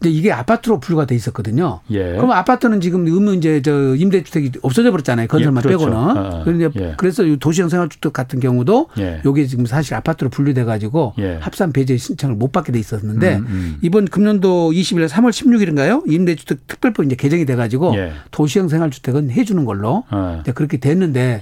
[0.00, 1.80] 이제 이게 아파트로 분류가 돼 있었거든요.
[1.90, 2.12] 예.
[2.12, 5.28] 그럼 아파트는 지금 의무 이제 저 임대주택이 없어져 버렸잖아요.
[5.28, 5.78] 건설만 예, 그렇죠.
[5.86, 5.98] 빼고는.
[5.98, 6.44] 아,
[6.76, 6.94] 예.
[6.96, 9.20] 그래서 도시형 생활주택 같은 경우도 예.
[9.24, 11.38] 요게 지금 사실 아파트로 분류돼 가지고 예.
[11.40, 13.78] 합산 배제 신청을 못 받게 돼 있었는데 음, 음.
[13.82, 16.10] 이번 금년도 20일 3월 16일인가요?
[16.10, 18.12] 임대주택 특별법 이제 개정이 돼 가지고 예.
[18.30, 20.42] 도시형 생활주택은 해 주는 걸로 아.
[20.54, 21.40] 그렇게 됐는데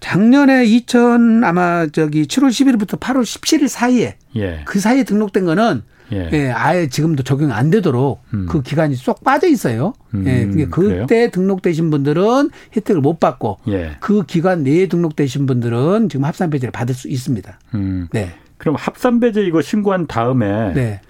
[0.00, 4.62] 작년에 2000 아마 저기 7월 10일부터 8월 17일 사이에 예.
[4.64, 6.30] 그 사이에 등록된 거는 예.
[6.32, 6.50] 예.
[6.50, 8.46] 아예 지금도 적용 안 되도록 음.
[8.48, 9.94] 그 기간이 쏙 빠져 있어요.
[10.14, 10.66] 음, 예.
[10.66, 11.30] 그때 그래요?
[11.30, 13.96] 등록되신 분들은 혜택을 못 받고 예.
[14.00, 17.58] 그 기간 내에 등록되신 분들은 지금 합산 배제를 받을 수 있습니다.
[17.74, 18.08] 음.
[18.12, 18.30] 네.
[18.58, 21.00] 그럼 합산 배제 이거 신고한 다음에 네.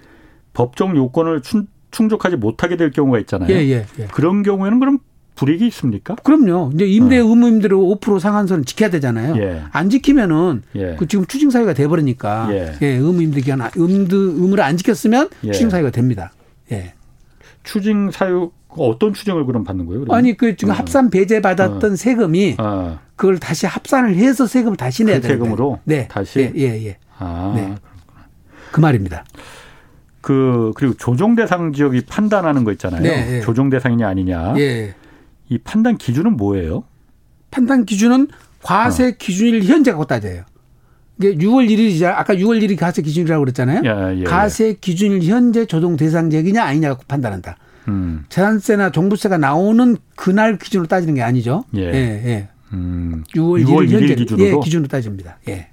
[0.53, 1.41] 법정 요건을
[1.91, 3.49] 충족하지 못하게 될 경우가 있잖아요.
[3.53, 4.07] 예, 예, 예.
[4.11, 4.99] 그런 경우에는 그럼
[5.35, 6.15] 불이익이 있습니까?
[6.15, 6.71] 그럼요.
[6.73, 7.25] 이제 임대 어.
[7.27, 9.35] 의무임대로 5% 상한선을 지켜야 되잖아요.
[9.37, 9.61] 예.
[9.71, 10.95] 안 지키면은 예.
[10.97, 12.73] 그 지금 추징 사유가 돼 버리니까 예.
[12.81, 12.87] 예.
[12.87, 15.51] 의무임대 기간 의무 의무를 안 지켰으면 예.
[15.51, 16.31] 추징 사유가 됩니다.
[16.71, 16.93] 예.
[17.63, 20.01] 추징 사유 어떤 추징을 그럼 받는 거예요?
[20.01, 20.17] 그러면?
[20.17, 20.77] 아니 그 지금 어.
[20.77, 21.95] 합산 배제 받았던 어.
[21.95, 22.99] 세금이 어.
[23.15, 26.07] 그걸 다시 합산을 해서 세금을 다시 내야 그 되는 세금으로 네.
[26.07, 26.97] 다시 예, 예, 예.
[27.17, 27.53] 아.
[27.55, 27.75] 네.
[28.71, 29.25] 그 말입니다.
[30.21, 33.01] 그 그리고 조정 대상 지역이 판단하는 거 있잖아요.
[33.01, 33.41] 네, 예.
[33.41, 34.55] 조정 대상이냐 아니냐.
[34.57, 34.95] 예.
[35.49, 36.83] 이 판단 기준은 뭐예요?
[37.51, 38.27] 판단 기준은
[38.61, 39.11] 과세 어.
[39.17, 40.43] 기준일 현재 갖고 따져요.
[41.17, 43.81] 이게 6월 1일이자 아까 6월 1일이 과세 기준이라고 그랬잖아요.
[43.85, 47.57] 예, 예, 과세 기준일 현재 조정 대상 지역이냐 아니냐 갖고 판단한다.
[47.87, 48.25] 음.
[48.29, 51.63] 재산세나 종부세가 나오는 그날 기준으로 따지는 게 아니죠.
[51.75, 51.81] 예.
[51.81, 52.49] 예, 예.
[52.73, 53.23] 음.
[53.35, 55.37] 6월, 6월 1일, 1일 현재 기준으로 예, 기준으로 따집니다.
[55.47, 55.69] 예.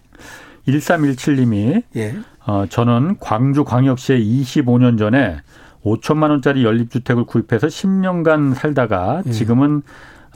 [0.69, 2.15] 1317님이 예.
[2.47, 5.39] 어, 저는 광주 광역시에 25년 전에
[5.85, 9.31] 5천만 원짜리 연립주택을 구입해서 10년간 살다가 예.
[9.31, 9.83] 지금은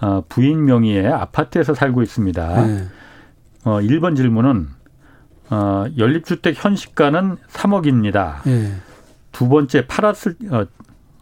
[0.02, 2.68] 어, 부인 명의의 아파트에서 살고 있습니다.
[2.68, 2.84] 예.
[3.64, 4.68] 어, 1번 질문은
[5.50, 8.46] 어, 연립주택 현시가는 3억입니다.
[8.46, 8.72] 예.
[9.32, 10.64] 두 번째 팔았을 어,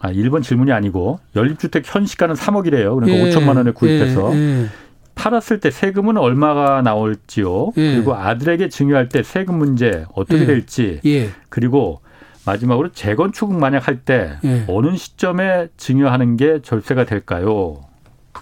[0.00, 2.94] 아, 1번 질문이 아니고 연립주택 현시가는 3억이래요.
[2.94, 3.30] 그러니까 예.
[3.30, 4.66] 5천만 원에 구입해서 예.
[5.14, 7.72] 팔았을 때 세금은 얼마가 나올지요.
[7.76, 7.94] 예.
[7.94, 10.46] 그리고 아들에게 증여할 때 세금 문제 어떻게 예.
[10.46, 11.00] 될지.
[11.04, 11.30] 예.
[11.48, 12.00] 그리고
[12.46, 14.64] 마지막으로 재건축 만약 할때 예.
[14.68, 17.80] 어느 시점에 증여하는 게 절세가 될까요?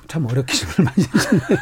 [0.09, 1.59] 참 어렵게 질문을 많이 하셨네요.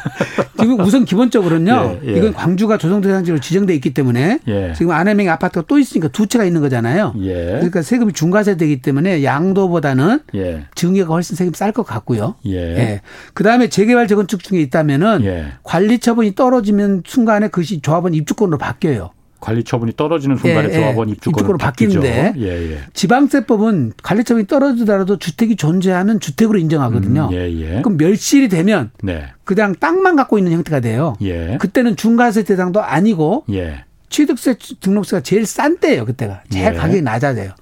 [0.59, 1.99] 지금 우선 기본적으로는요.
[2.03, 2.17] 예, 예.
[2.17, 4.73] 이건 광주가 조성대상지로 지정돼 있기 때문에 예.
[4.73, 7.13] 지금 안해명의 아파트가 또 있으니까 두 채가 있는 거잖아요.
[7.19, 7.33] 예.
[7.51, 10.65] 그러니까 세금이 중과세되기 때문에 양도보다는 예.
[10.75, 12.35] 증여가 훨씬 세금이 쌀것 같고요.
[12.47, 13.01] 예.
[13.33, 19.11] 그다음에 재개발 재건축 중에 있다면은 관리 처분이 떨어지면 순간에 그것이 조합원 입주권으로 바뀌어요.
[19.41, 21.13] 관리 처분이 떨어지는 순간에 예, 조합원 예.
[21.13, 22.77] 입주권으로, 바뀌는데 예, 예.
[22.93, 27.29] 지방세법은 관리 처분이 떨어지더라도 주택이 존재하는 주택으로 인정하거든요.
[27.31, 27.81] 음, 예, 예.
[27.81, 29.25] 그럼 멸실이 되면 네.
[29.43, 31.15] 그냥 땅만 갖고 있는 형태가 돼요.
[31.23, 31.57] 예.
[31.59, 33.45] 그때는 중과세 대상도 아니고
[34.09, 36.05] 취득세 등록세가 제일 싼 때예요.
[36.05, 37.53] 그때가 제일 가격이 낮아져요.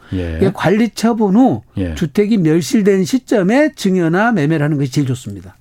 [0.53, 1.61] 관리 처분 후
[1.95, 5.55] 주택이 멸실된 시점에 증여나 매매를 하는 것이 제일 좋습니다.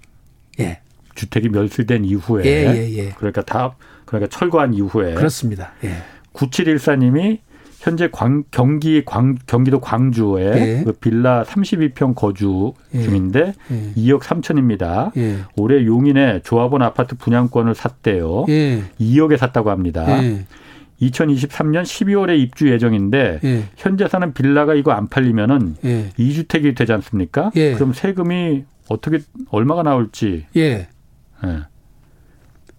[0.58, 0.80] 예.
[1.14, 3.76] 주택이 멸실된 이후에 그러니까 다
[4.08, 5.72] 그러니까 철거한 이후에 그렇습니다.
[5.84, 5.90] 예.
[6.32, 7.38] 9714님이
[7.78, 10.82] 현재 광, 경기 광, 경기도 광주에 예.
[10.84, 13.02] 그 빌라 32평 거주 예.
[13.02, 13.92] 중인데 예.
[13.94, 15.16] 2억 3천입니다.
[15.16, 15.38] 예.
[15.56, 18.46] 올해 용인에 조합원 아파트 분양권을 샀대요.
[18.48, 18.82] 예.
[18.98, 20.06] 2억에 샀다고 합니다.
[21.00, 21.82] 2023년 예.
[21.82, 23.64] 12월에 입주 예정인데 예.
[23.76, 26.08] 현재 사는 빌라가 이거 안 팔리면은 예.
[26.18, 27.50] 2주택이 되지 않습니까?
[27.50, 30.46] 그럼 세금이 어떻게 얼마가 나올지.
[30.56, 30.88] 예.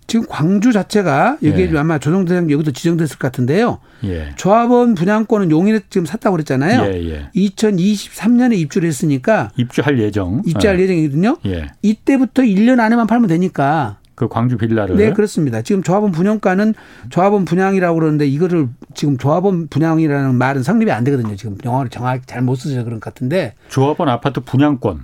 [0.09, 1.77] 지금 광주 자체가 여기에 예.
[1.77, 3.77] 아마 조정대상 여기도 지정됐을 것 같은데요.
[4.05, 4.31] 예.
[4.35, 6.81] 조합원 분양권은 용인에 지금 샀다고 그랬잖아요.
[6.91, 7.29] 예, 예.
[7.35, 10.41] 2023년에 입주를 했으니까 입주할 예정.
[10.47, 10.83] 입주할 예.
[10.83, 11.37] 예정이거든요.
[11.45, 11.67] 예.
[11.83, 15.61] 이때부터 1년 안에만 팔면 되니까 그 광주 빌라를 네 그렇습니다.
[15.61, 16.73] 지금 조합원 분양가는
[17.11, 21.35] 조합원 분양이라고 그러는데 이거를 지금 조합원 분양이라는 말은 성립이 안 되거든요.
[21.35, 25.03] 지금 영어를 정확히 잘 못 쓰셔서 그런 것 같은데 조합원 아파트 분양권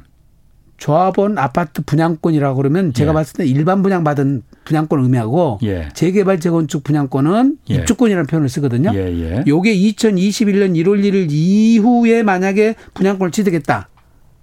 [0.77, 3.13] 조합원 아파트 분양권이라고 그러면 제가 예.
[3.13, 5.89] 봤을 때 일반 분양 받은 분양권 의미하고 예.
[5.93, 7.75] 재개발 재건축 분양권은 예.
[7.75, 8.91] 입주권이라는 표현을 쓰거든요.
[8.93, 9.43] 예, 예.
[9.47, 13.89] 요게 2021년 1월 1일 이후에 만약에 분양권을 취득했다.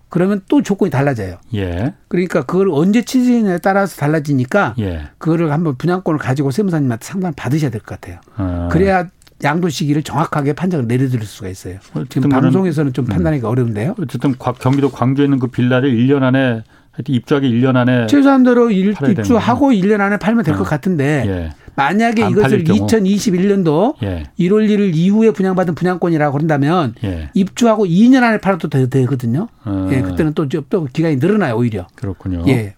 [0.09, 1.39] 그러면 또 조건이 달라져요.
[1.55, 1.95] 예.
[2.09, 5.09] 그러니까 그걸 언제 취득느냐에 따라서 달라지니까 예.
[5.18, 8.20] 그거를 한번 분양권을 가지고 세무사님한테 상담 받으셔야 될 것 같아요.
[8.37, 8.68] 아.
[8.70, 9.09] 그래야
[9.43, 11.79] 양도 시기를 정확하게 판정을 내려드릴 수가 있어요.
[12.11, 13.09] 지금 방송에서는 좀 음.
[13.09, 13.97] 판단하기가 어려운데요.
[14.01, 16.62] 어쨌든 경기도 광주에 있는 그 빌라를 1년 안에
[16.93, 20.64] 하여튼 입주하기 1년 안에 최소한대로 입주하고 1년 안에 팔면 될것 어.
[20.64, 21.62] 같은데 예.
[21.74, 24.24] 만약에 이것을 2021년도 예.
[24.38, 27.30] 1월 1일 이후에 분양받은 분양권이라고 그런다면 예.
[27.32, 29.49] 입주하고 2년 안에 팔아도 되 거든요.
[29.64, 29.88] 어.
[29.90, 31.86] 예, 그때는 또, 또 기간이 늘어나요, 오히려.
[31.95, 32.45] 그렇군요.
[32.49, 32.74] 예.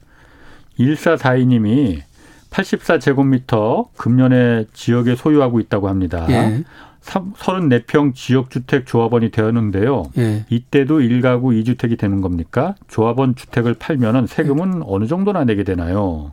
[0.78, 2.02] 1442님이
[2.50, 6.24] 84제곱미터 금년에 지역에 소유하고 있다고 합니다.
[6.28, 6.62] 예.
[7.04, 10.04] 34평 지역주택 조합원이 되었는데요.
[10.18, 10.46] 예.
[10.48, 12.74] 이때도 1가구 2주택이 되는 겁니까?
[12.88, 14.84] 조합원 주택을 팔면은 세금은 예.
[14.86, 16.32] 어느 정도나 내게 되나요?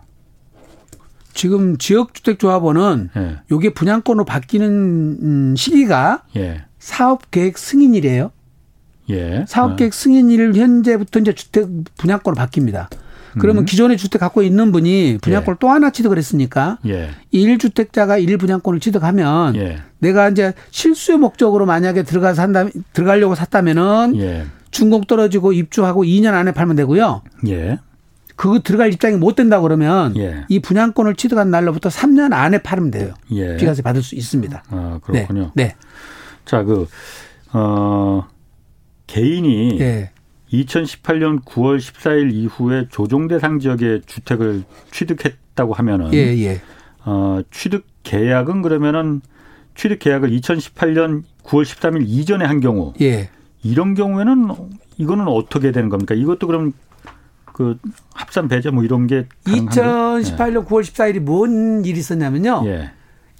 [1.34, 3.38] 지금 지역주택 조합원은 예.
[3.51, 4.67] 요게 분양권으로 바뀌는
[5.22, 6.65] 음, 시기가 예.
[6.80, 8.32] 사업계획 승인일이에요.
[9.09, 9.45] 예.
[9.47, 11.67] 사업계획 승인일 현재부터 이제 주택
[11.97, 12.88] 분양권으로 바뀝니다.
[13.39, 13.65] 그러면 음.
[13.65, 15.59] 기존의 주택 갖고 있는 분이 분양권을 예.
[15.59, 17.09] 또 하나 취득을 했으니까 예.
[17.34, 19.77] 1주택자가 1분양권을 취득하면 예.
[19.99, 24.45] 내가 이제 실수의 목적으로 만약에 들어가서 한다 들어가려고 샀다면은 예.
[24.71, 27.21] 준공 떨어지고 입주하고 2년 안에 팔면 되고요.
[27.47, 27.79] 예.
[28.36, 30.45] 그거 들어갈 입장이 못 된다 그러면 예.
[30.49, 33.13] 이 분양권을 취득한 날로부터 3년 안에 팔면 돼요.
[33.32, 33.57] 예.
[33.57, 34.63] 비과세 받을 수 있습니다.
[34.69, 35.51] 아, 그렇군요.
[35.53, 35.65] 네.
[35.65, 35.75] 네.
[36.45, 36.88] 자, 그,
[37.53, 38.27] 어,
[39.05, 40.11] 개인이 예.
[40.53, 46.61] 2018년 9월 14일 이후에 조정 대상 지역에 주택을 취득했다고 하면은 예, 예.
[47.05, 49.21] 어, 취득 계약은 그러면은
[49.75, 53.29] 취득 계약을 2018년 9월 13일 이전에 한 경우 예.
[53.63, 54.49] 이런 경우에는
[54.97, 56.15] 이거는 어떻게 되는 겁니까?
[56.15, 56.73] 이것도 그럼
[57.45, 57.77] 그
[58.13, 60.65] 합산 배제 뭐 이런 게 2018년 예.
[60.65, 62.63] 9월 14일이 뭔 일이 있었냐면요.
[62.65, 62.91] 예.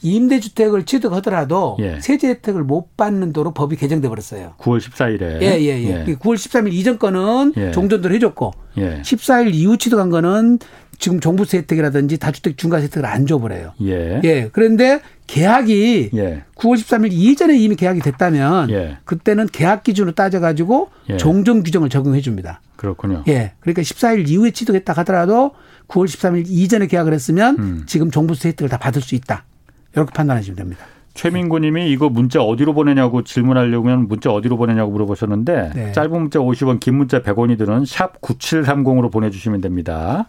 [0.02, 1.99] 임대주택을 취득하더라도 예.
[1.99, 4.54] 세제 혜택을 못 받는 도로 법이 개정돼 버렸어요.
[4.58, 5.41] 9월 14일에.
[5.41, 6.06] 예, 예, 예.
[6.08, 6.16] 예.
[6.16, 7.72] 9월 13일 이전 거는 예.
[7.72, 9.02] 종전도를 해줬고 예.
[9.02, 10.60] 14일 이후 취득한 거는
[10.97, 13.74] 지금 종부세 혜택이라든지 다주택 중과세 혜택을 안 줘버려요.
[13.82, 14.22] 예.
[14.24, 14.49] 예.
[14.52, 16.43] 그런데 계약이 예.
[16.56, 18.97] 9월 13일 이전에 이미 계약이 됐다면 예.
[19.06, 21.18] 그때는 계약 기준으로 따져가지고 예.
[21.18, 22.62] 종전 규정을 적용해 줍니다.
[22.76, 23.24] 그렇군요.
[23.28, 23.54] 예.
[23.62, 25.52] 그러니까 14일 이후에 취득했다 하더라도
[25.88, 27.84] 9월 13일 이전에 계약을 했으면 음.
[27.86, 29.45] 지금 종부세 혜택을 다 받을 수 있다.
[29.94, 30.86] 이렇게 판단하시면 됩니다.
[31.14, 35.92] 최민구 님이 이거 문자 어디로 보내냐고 질문하려면 문자 어디로 보내냐고 물어보셨는데 네.
[35.92, 40.28] 짧은 문자 50원 긴 문자 100원이 드는 샵 9730으로 보내주시면 됩니다.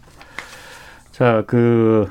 [1.13, 2.11] 자, 그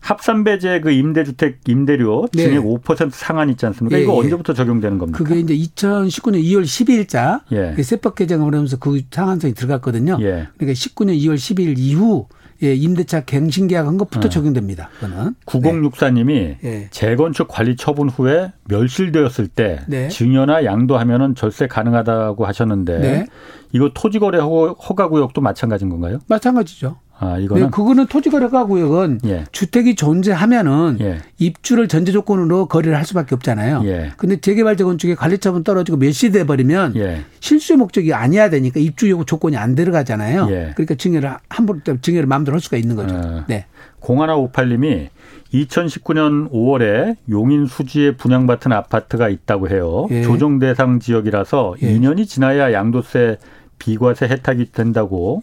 [0.00, 2.44] 합산배제 그 임대주택 임대료 네.
[2.44, 3.98] 증액 5% 상한 있지 않습니까?
[3.98, 4.18] 예, 이거 예.
[4.18, 5.18] 언제부터 적용되는 겁니까?
[5.18, 7.72] 그게 이제 2019년 2월 10일자 예.
[7.74, 10.18] 그 세법 개정을 하면서 그 상한선이 들어갔거든요.
[10.20, 10.48] 예.
[10.56, 12.28] 그러니까 19년 2월 10일 이후
[12.62, 14.30] 예, 임대차 갱신 계약한 것부터 어.
[14.30, 14.88] 적용됩니다.
[15.00, 16.88] 그거는 9064님이 네.
[16.90, 20.08] 재건축 관리 처분 후에 멸실되었을 때 네.
[20.08, 23.26] 증여나 양도하면은 절세 가능하다고 하셨는데 네.
[23.72, 26.18] 이거 토지거래 허가구역도 마찬가지인 건가요?
[26.28, 26.96] 마찬가지죠.
[27.18, 29.44] 아, 이거는 네, 그거는 토지거래가 구역은 예.
[29.50, 31.18] 주택이 존재하면은 예.
[31.38, 33.82] 입주를 전제 조건으로 거래를 할 수밖에 없잖아요.
[33.84, 34.12] 예.
[34.18, 37.22] 근데 재개발 재건축에 관리처분 떨어지고 멸시돼 버리면 예.
[37.40, 40.48] 실수 목적이 아니야 되니까 입주 요구 조건이 안 들어가잖아요.
[40.50, 40.72] 예.
[40.74, 43.14] 그러니까 증여를 함부로 증여를 마음대로 할 수가 있는 거죠.
[43.16, 43.44] 아.
[43.48, 43.64] 네.
[44.00, 45.08] 공하나 오팔님이
[45.54, 50.06] 2019년 5월에 용인 수지에 분양받은 아파트가 있다고 해요.
[50.10, 50.22] 예.
[50.22, 53.38] 조정 대상 지역이라서 2년이 지나야 양도세
[53.78, 55.42] 비과세 혜택이 된다고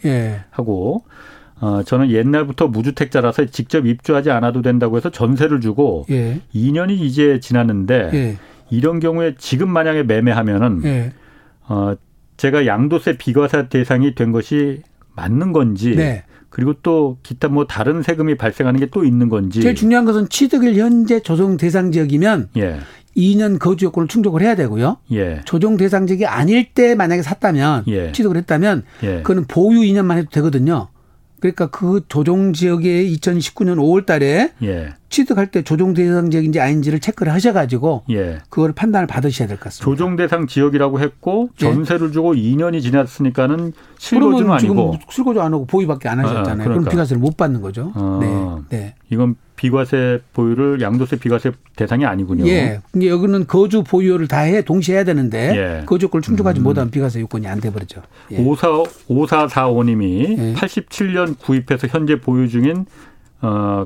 [0.51, 1.03] 하고
[1.59, 6.41] 어, 저는 옛날부터 무주택자라서 직접 입주하지 않아도 된다고 해서 전세를 주고 예.
[6.53, 8.37] 2년이 이제 지났는데 예.
[8.69, 11.13] 이런 경우에 지금 만약에 매매하면은 예.
[11.67, 11.95] 어,
[12.37, 14.81] 제가 양도세 비과세 대상이 된 것이
[15.15, 16.23] 맞는 건지 네.
[16.49, 20.75] 그리고 또 기타 뭐 다른 세금이 발생하는 게 또 있는 건지 제일 중요한 것은 취득일
[20.75, 22.79] 현재 조정 대상 지역이면 예.
[23.15, 24.97] 2년 거주 요건을 충족을 해야 되고요.
[25.13, 25.41] 예.
[25.45, 28.11] 조정 대상 지역이 아닐 때 만약에 샀다면 예.
[28.11, 29.17] 취득을 했다면 예.
[29.17, 30.87] 그거는 보유 2년만 해도 되거든요.
[31.43, 34.93] 그러니까 그 조정 지역에 2019년 5월 달에 예.
[35.13, 38.39] 취득할 때 조정 대상 지역인지 아닌지를 체크를 하셔 가지고 예.
[38.49, 39.85] 그걸 판단을 받으셔야 될 것 같습니다.
[39.85, 41.65] 조정 대상 지역이라고 했고 예.
[41.65, 46.41] 전세를 주고 2년이 지났으니까는 실거주는 아니고 실거주 안 하고 보유밖에 안 하셨잖아요.
[46.41, 46.73] 아, 그러니까.
[46.73, 47.91] 그럼 비과세를 못 받는 거죠.
[47.93, 48.17] 아,
[48.69, 48.77] 네.
[48.77, 48.95] 네.
[49.11, 52.47] 이건 비과세 보유를 양도세 비과세 대상이 아니군요.
[52.47, 52.81] 예.
[52.91, 55.85] 근데 여기는 거주 보유를 다 해 동시에 해야 되는데 예.
[55.85, 56.63] 거주 요건을 충족하지 음.
[56.63, 58.01] 못하면 비과세 요건이 안 돼 버리죠.
[58.31, 58.37] 예.
[58.39, 58.67] 54
[59.07, 60.53] 5445님이 예.
[60.55, 62.87] 87년 구입해서 현재 보유 중인
[63.43, 63.85] 어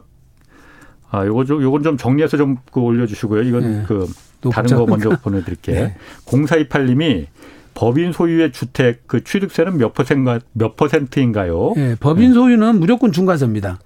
[1.09, 3.43] 아, 요거 좀, 요건 좀 정리해서 좀 그 올려주시고요.
[3.43, 3.83] 이건 네.
[3.87, 4.07] 그
[4.51, 5.75] 다른 거 먼저 보내드릴게요.
[5.87, 5.95] 네.
[6.25, 7.27] 0428님이
[7.73, 11.73] 법인 소유의 주택 그 취득세는 몇 퍼센트 몇 퍼센트인가요?
[11.75, 13.79] 네, 법인 소유는 무조건 중과세입니다.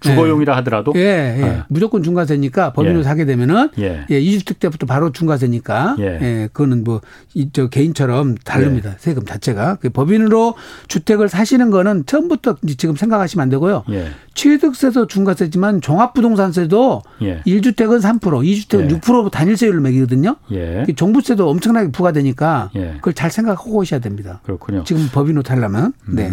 [0.00, 0.56] 주거용이라 예.
[0.56, 1.42] 하더라도 예, 예.
[1.42, 1.62] 예.
[1.68, 3.02] 무조건 중과세니까 법인으로 예.
[3.02, 4.06] 사게 되면은 예.
[4.10, 8.90] 예, 이주택 때부터 바로 중과세니까 예, 예 그거는 뭐이저 개인처럼 다릅니다.
[8.90, 8.96] 예.
[8.98, 10.54] 세금 자체가 그 법인으로
[10.88, 13.84] 주택을 사시는 거는 처음부터 지금 생각하시면 안 되고요.
[13.90, 14.08] 예.
[14.34, 17.40] 취득세도 중과세지만 종합부동산세도 예.
[17.46, 18.98] 1주택은 3%, 2주택은 예.
[18.98, 20.36] 6% 단일세율로 매기거든요.
[20.52, 20.84] 예.
[20.94, 22.92] 종부세도 엄청나게 부과되니까 예.
[22.96, 24.40] 그걸 잘 생각하고 오셔야 됩니다.
[24.44, 24.84] 그렇군요.
[24.84, 26.30] 지금 법인으로 살려면 네.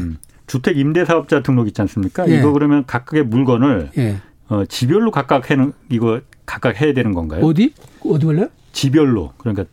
[0.51, 0.57] 음.
[0.61, 2.27] 주택 임대 사업자 등록 있지 않습니까?
[2.29, 2.39] 예.
[2.39, 4.17] 이거 그러면 각각의 물건을 예.
[4.49, 7.45] 어, 지별로 각각 해는 이거 각각 해야 되는 건가요?
[7.45, 7.73] 어디
[8.03, 8.47] 어디별로?
[8.73, 9.65] 지별로 그러니까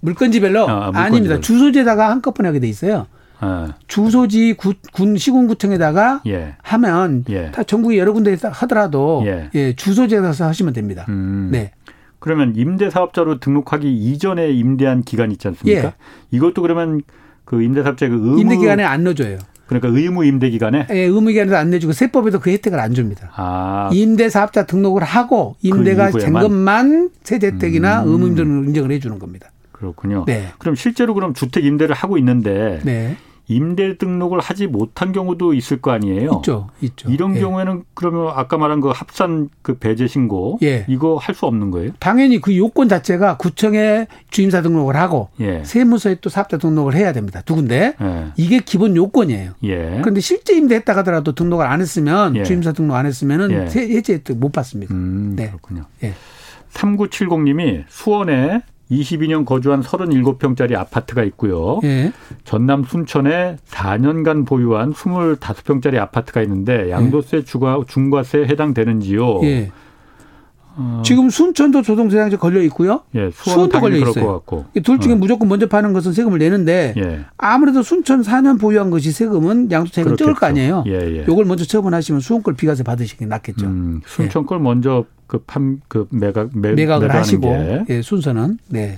[0.00, 3.06] 물건지별로 아, 아 닙니다 주소지에다가 한꺼번에 하게 돼 있어요.
[3.38, 3.74] 아.
[3.86, 6.56] 주소지 구, 군 시군구청에다가 예.
[6.62, 7.50] 하면 예.
[7.50, 9.50] 다 전국에 여러 군데에서 하더라도 예.
[9.54, 11.06] 예 주소지에서 하시면 됩니다.
[11.08, 11.48] 음.
[11.50, 11.72] 네.
[12.18, 15.88] 그러면 임대 사업자로 등록하기 이전에 임대한 기간 있지 않습니까?
[15.88, 15.92] 예.
[16.30, 17.02] 이것도 그러면
[17.44, 19.38] 그 임대 사업자 그 의무 임대 기간에 안 넣어줘요.
[19.66, 20.86] 그러니까 의무 임대 기간에?
[20.90, 23.30] 예, 의무 기간에도 안 내주고 세법에도 그 혜택을 안 줍니다.
[23.34, 23.90] 아.
[23.92, 28.08] 임대 사업자 등록을 하고 임대가 그 된 것만 세제 혜택이나 음.
[28.12, 29.50] 의무 임대를 인정을 해 주는 겁니다.
[29.72, 30.24] 그렇군요.
[30.26, 30.48] 네.
[30.58, 33.16] 그럼 실제로 그럼 주택 임대를 하고 있는데 네.
[33.48, 36.36] 임대 등록을 하지 못한 경우도 있을 거 아니에요.
[36.38, 37.08] 있죠, 있죠.
[37.10, 37.40] 이런 예.
[37.40, 40.84] 경우에는 그러면 아까 말한 그 합산 그 배제 신고 예.
[40.88, 41.92] 이거 할 수 없는 거예요?
[42.00, 45.62] 당연히 그 요건 자체가 구청에 주임사 등록을 하고 예.
[45.64, 47.42] 세무서에 또 사업자 등록을 해야 됩니다.
[47.44, 48.26] 두 군데 예.
[48.36, 49.52] 이게 기본 요건이에요.
[49.64, 49.98] 예.
[50.00, 52.42] 그런데 실제 임대했다 하더라도 등록을 안 했으면 예.
[52.42, 54.94] 주임사 등록 안 했으면은 해제 혜택 못 받습니다.
[54.94, 55.48] 음, 네.
[55.48, 55.84] 그렇군요.
[56.02, 56.14] 예.
[56.72, 61.80] 3970님이 수원에 22년 거주한 37평짜리 아파트가 있고요.
[61.84, 62.12] 예.
[62.44, 67.42] 전남 순천에 4년간 보유한 25평짜리 아파트가 있는데 양도세 예.
[67.86, 69.42] 중과세에 해당되는지요.
[69.44, 69.72] 예.
[70.76, 71.02] 어.
[71.04, 73.02] 지금 순천도 조동세상제 걸려 있고요.
[73.14, 74.42] 예, 수원도 걸려 있어요.
[74.84, 75.16] 둘 중에 어.
[75.16, 77.24] 무조건 먼저 파는 것은 세금을 내는데 예.
[77.38, 80.84] 아무래도 순천 4년 보유한 것이 세금은 양도세금 적을 거 아니에요.
[80.86, 81.24] 예, 예.
[81.26, 83.66] 요걸 먼저 처분하시면 수원 걸 비과세 받으시기 낫겠죠.
[83.66, 88.96] 음, 순천 걸 먼저 그판그 그 매각 매, 매각을 하시고 예, 순서는 네.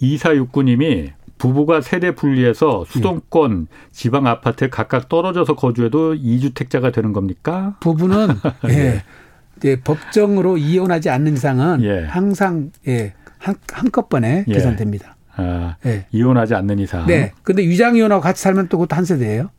[0.00, 7.76] 2469님이 부부가 세대 분리해서 수도권 지방 아파트에 각각 떨어져서 거주해도 2주택자가 되는 겁니까?
[7.80, 8.28] 부부는
[8.70, 9.02] 예.
[9.64, 12.04] 예, 법정으로 이혼하지 않는 이상은 예.
[12.04, 14.52] 항상 예, 한, 한꺼번에 예.
[14.52, 15.16] 계산됩니다.
[15.36, 16.06] 아, 예.
[16.12, 17.06] 이혼하지 않는 이상.
[17.06, 17.32] 네.
[17.42, 19.50] 근데 위장 이혼하고 같이 살면 또 그것도 한 세대예요.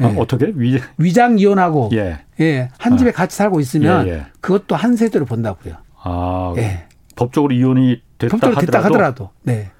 [0.00, 0.16] 아, 예.
[0.16, 0.52] 어떻게?
[0.54, 0.80] 위...
[0.96, 2.20] 위장 이혼하고 예.
[2.40, 2.68] 예.
[2.78, 3.12] 한 집에 아.
[3.12, 4.26] 같이 살고 있으면 예, 예.
[4.40, 5.74] 그것도 한 세대로 본다고요.
[6.02, 6.54] 아.
[6.56, 6.86] 예.
[7.16, 8.94] 법적으로 이혼이 됐다 법적으로 됐다 하더라도.
[8.94, 9.30] 하더라도.
[9.42, 9.70] 네.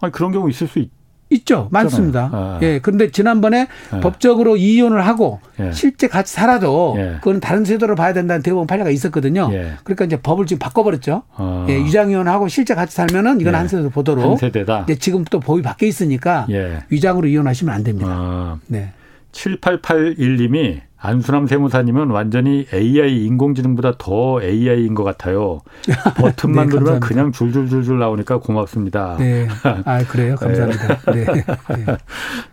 [0.00, 0.90] 아니 그런 경우 있을 수 있,
[1.30, 1.68] 있죠.
[1.72, 2.30] 많습니다.
[2.32, 2.58] 아.
[2.62, 2.78] 예.
[2.80, 4.00] 그런데 지난번에 예.
[4.00, 5.72] 법적으로 이혼을 하고 예.
[5.72, 7.16] 실제 같이 살아도 예.
[7.16, 9.48] 그건 다른 제도로 봐야 된다는 대법원 판례가 있었거든요.
[9.52, 9.72] 예.
[9.82, 11.22] 그러니까 이제 법을 지금 바꿔버렸죠.
[11.34, 11.66] 아.
[11.68, 11.76] 예.
[11.76, 13.58] 위장이혼하고 실제 같이 살면은 이건 예.
[13.58, 14.24] 한 세대로 보도록.
[14.24, 14.86] 한 세대다.
[14.86, 16.78] 네, 지금 또 법이 바뀌어 있으니까 예.
[16.90, 18.08] 위장으로 이혼하시면 안 됩니다.
[18.08, 18.58] 아.
[18.68, 18.92] 네.
[19.32, 25.60] 7881님이 안수남 세무사님은 완전히 AI 인공지능보다 더 AI인 것 같아요.
[26.16, 29.16] 버튼만 네, 누르면 그냥 줄줄줄줄 나오니까 고맙습니다.
[29.18, 29.46] 네.
[29.84, 30.36] 아, 그래요?
[30.36, 31.12] 감사합니다.
[31.12, 31.24] 네.
[31.24, 31.44] 네.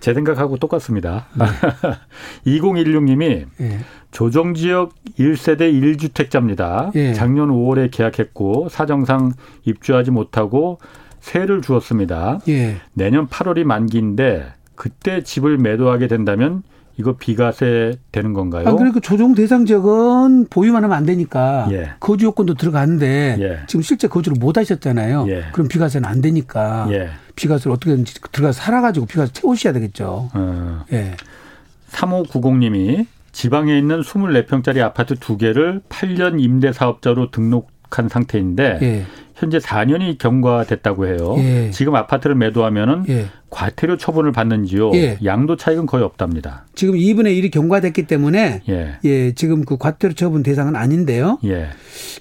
[0.01, 1.27] 제 생각하고 똑같습니다.
[1.35, 1.45] 네.
[2.45, 3.79] 2016님이 네.
[4.11, 6.91] 조정 지역 1세대 1주택자입니다.
[6.93, 7.13] 네.
[7.13, 9.31] 작년 5월에 계약했고 사정상
[9.63, 10.79] 입주하지 못하고
[11.21, 12.41] 세를 주었습니다.
[12.49, 12.81] 예.
[12.93, 16.63] 내년 8월이 만기인데 그때 집을 매도하게 된다면
[16.97, 18.67] 이거 비과세 되는 건가요?
[18.67, 21.91] 아, 그러니까 조정 대상 지역은 보유만 하면 안 되니까 예.
[21.99, 23.59] 거주 요건도 들어가는데 예.
[23.67, 25.25] 지금 실제 거주를 못 하셨잖아요.
[25.29, 25.45] 예.
[25.53, 27.09] 그럼 비과세는 안 되니까 예.
[27.35, 30.29] 비과세를 어떻게든지 들어가서 살아가지고 비과세 채우셔야 되겠죠.
[30.33, 30.85] 어.
[30.91, 31.15] 예.
[31.91, 39.05] 3590님이 지방에 있는 24평짜리 아파트 두 개를 8년 임대 사업자로 등록한 상태인데 예.
[39.35, 41.35] 현재 4년이 경과됐다고 해요.
[41.39, 41.71] 예.
[41.71, 43.25] 지금 아파트를 매도하면은 예.
[43.49, 44.91] 과태료 처분을 받는지요?
[44.93, 45.17] 예.
[45.25, 46.65] 양도 차익은 거의 없답니다.
[46.75, 48.97] 지금 2분의 1이 경과됐기 때문에 예.
[49.03, 51.39] 예, 지금 그 과태료 처분 대상은 아닌데요.
[51.45, 51.69] 예.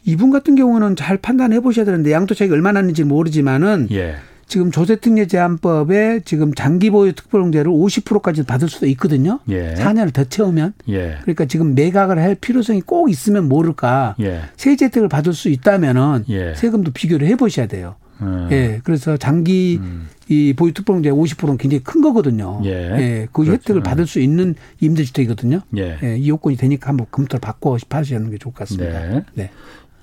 [0.05, 4.17] 이분 같은 경우는 잘 판단해 보셔야 되는데 양도 차익이 얼마나 있는지 모르지만은 예.
[4.53, 9.41] 지금 조세특례 제한법에 지금 장기 보유 특별공제를 50%까지 받을 수도 있거든요.
[9.49, 9.73] 예.
[9.73, 10.75] 4년을 더 채우면.
[10.91, 11.17] 예.
[11.23, 14.15] 그러니까 지금 매각을 할 필요성이 꼭 있으면 모를까.
[14.21, 14.43] 예.
[14.59, 16.55] 세제 혜택을 받을 수 있다면은 예.
[16.55, 17.95] 세금도 비교를 해 보셔야 돼요.
[18.21, 18.49] 음.
[18.53, 18.81] 예.
[18.85, 20.09] 그래서 장기 음.
[20.29, 22.61] 이 보유 특별공제 50%는 굉장히 큰 거거든요.
[22.67, 22.71] 예.
[22.71, 23.29] 예.
[23.33, 23.53] 그 그렇죠.
[23.53, 25.63] 혜택을 받을 수 있는 임대주택이거든요.
[25.79, 25.99] 예.
[26.03, 26.19] 예.
[26.19, 29.01] 이 요건이 되니까 한번 검토를 바꿔 하시는 게 좋을 것 같습니다.
[29.01, 29.25] 네.
[29.33, 29.51] 네.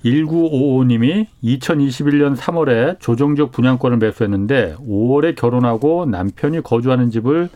[0.04, 7.48] 1955님이 2021년 3월에 조정적 분양권을 매수했는데 5월에 결혼하고 남편이 거주하는 집을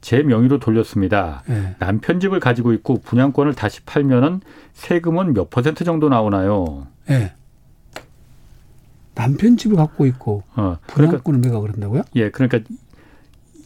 [0.00, 1.42] 제 명의로 돌렸습니다.
[1.46, 1.74] 네.
[1.78, 4.40] 남편 집을 가지고 있고 분양권을 다시 팔면은
[4.74, 6.86] 세금은 몇 퍼센트 정도 나오나요?
[7.08, 7.32] 네.
[9.14, 12.02] 남편 집을 갖고 있고 어, 그러니까, 분양권을 매각을 한다고요?
[12.14, 12.60] 예, 그러니까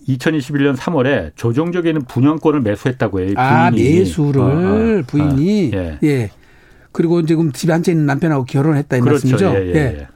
[0.08, 3.34] 2021년 3월에 조정적에는 분양권을 매수했다고 해요.
[3.36, 3.86] 아, 부인이.
[3.86, 5.98] 아, 매수를 어, 어, 부인이 어, 예.
[6.02, 6.30] 예.
[6.92, 9.28] 그리고 지금 집에 앉아 있는 남편하고 결혼했다 이 그렇죠.
[9.28, 9.54] 말씀이죠.
[9.54, 10.08] 예, 예, 예.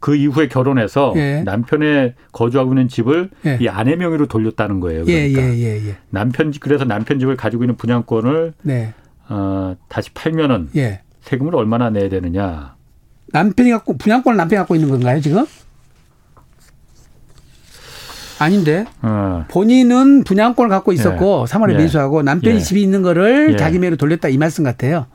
[0.00, 1.42] 그 이후에 결혼해서 예.
[1.44, 3.58] 남편의 거주하고 있는 집을 예.
[3.60, 5.04] 이 아내 명의로 돌렸다는 거예요.
[5.06, 8.92] 예, 그러니까 예, 남편 집 그래서 남편 집을 가지고 있는 분양권을 네.
[9.28, 10.68] 어, 다시 팔면은
[11.22, 12.74] 세금을 얼마나 내야 되느냐.
[13.28, 15.46] 남편이 갖고 분양권을 남편이 갖고 있는 건가요 지금?
[18.38, 19.44] 아닌데 어.
[19.48, 21.52] 본인은 분양권을 갖고 있었고 예.
[21.52, 25.06] 3월에 매수하고 남편이 집이 있는 거를 자기 명의로 돌렸다 이 말씀 같아요.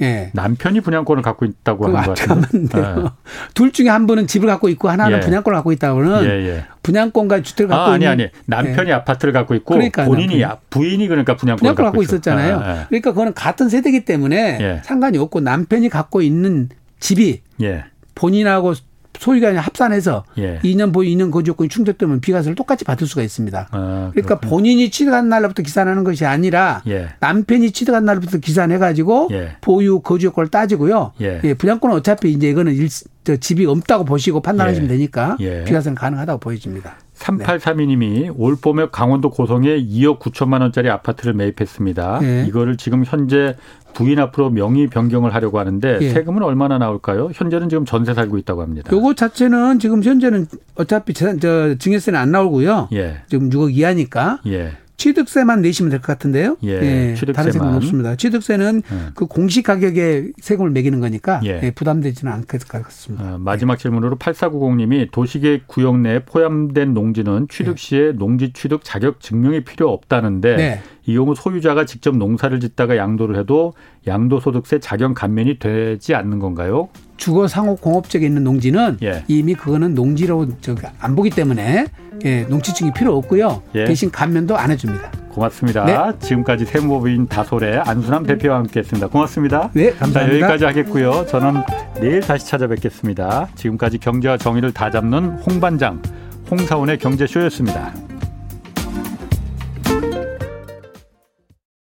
[0.00, 0.30] 예.
[0.32, 2.40] 남편이 분양권을 갖고 있다고 하는 거 같아요.
[2.52, 3.10] 네.
[3.54, 5.20] 둘 중에 한 분은 집을 갖고 있고 하나는 예.
[5.20, 6.64] 분양권을 갖고 있다고는 예, 예.
[6.82, 8.94] 분양권과 주택을 갖고 아, 아니 아니 남편이 예.
[8.94, 10.60] 아파트를 갖고 있고 그러니까 본인이 남편이.
[10.70, 12.56] 부인이 그러니까 분양권을, 분양권을 갖고, 있었잖아요.
[12.56, 12.86] 아, 아.
[12.88, 14.80] 그러니까 그거는 같은 세대이기 때문에 예.
[14.84, 17.84] 상관이 없고 남편이 갖고 있는 집이 예.
[18.14, 18.74] 본인하고
[19.20, 20.58] 소유가 아니라 합산해서 예.
[20.64, 23.68] 2년 보유 2년 거주 요건이 충족되면 비과세를 똑같이 받을 수가 있습니다.
[23.70, 27.08] 아, 그러니까 본인이 취득한 날부터 계산하는 것이 아니라 예.
[27.20, 29.56] 남편이 취득한 날부터 계산해 가지고 예.
[29.60, 31.12] 보유 거주 요건을 따지고요.
[31.20, 31.40] 예.
[31.44, 31.52] 예.
[31.52, 32.88] 분양권은 어차피 이제 이거는 일,
[33.22, 34.94] 저 집이 없다고 보시고 판단하시면 예.
[34.94, 35.64] 되니까 예.
[35.64, 36.96] 비과세는 가능하다고 보여집니다.
[37.20, 42.20] 3832님이 올 봄에 강원도 고성에 2억 9천만 원짜리 아파트를 매입했습니다.
[42.48, 43.56] 이거를 지금 현재
[43.92, 46.10] 부인 앞으로 명의 변경을 하려고 하는데 예.
[46.10, 47.30] 세금은 얼마나 나올까요?
[47.34, 48.90] 현재는 지금 전세 살고 있다고 합니다.
[48.92, 50.46] 요거 자체는 지금 현재는
[50.76, 51.34] 어차피 저
[51.76, 52.88] 증여세는 안 나오고요.
[52.92, 53.22] 예.
[53.28, 54.40] 지금 6억 이하니까.
[54.46, 54.72] 예.
[55.00, 56.58] 취득세만 내시면 될 것 같은데요.
[56.62, 57.32] 예, 예 취득세만.
[57.34, 58.16] 다른 세금은 없습니다.
[58.16, 58.96] 취득세는 예.
[59.14, 61.60] 그 공시 가격에 세금을 매기는 거니까 예.
[61.62, 63.34] 예, 부담되지는 않을 것 같습니다.
[63.34, 69.64] 어, 마지막 질문으로 8490님이 도시계획 구역 내에 포함된 농지는 취득 시에 농지 취득 자격 증명이
[69.64, 70.82] 필요 없다는데 네.
[71.06, 73.72] 이 경우 소유자가 직접 농사를 짓다가 양도를 해도
[74.06, 76.88] 양도소득세 자격 감면이 되지 않는 건가요?
[77.20, 79.22] 주거 상호 공업적에 있는 농지는 예.
[79.28, 81.86] 이미 그거는 농지로 저안 보기 때문에
[82.24, 83.62] 예, 농지증이 필요 없고요.
[83.74, 83.84] 예.
[83.84, 85.12] 대신 감면도 안 해줍니다.
[85.30, 85.84] 고맙습니다.
[85.84, 86.18] 네.
[86.18, 89.08] 지금까지 세무법인 다솔의 안순남 대표와 함께했습니다.
[89.08, 89.70] 고맙습니다.
[89.74, 90.20] 네, 감사합니다.
[90.20, 91.26] 자, 여기까지 하겠고요.
[91.26, 91.62] 저는
[92.00, 93.48] 내일 다시 찾아뵙겠습니다.
[93.54, 96.02] 지금까지 경제와 정의를 다 잡는 홍반장
[96.50, 98.09] 홍사원의 경제쇼였습니다.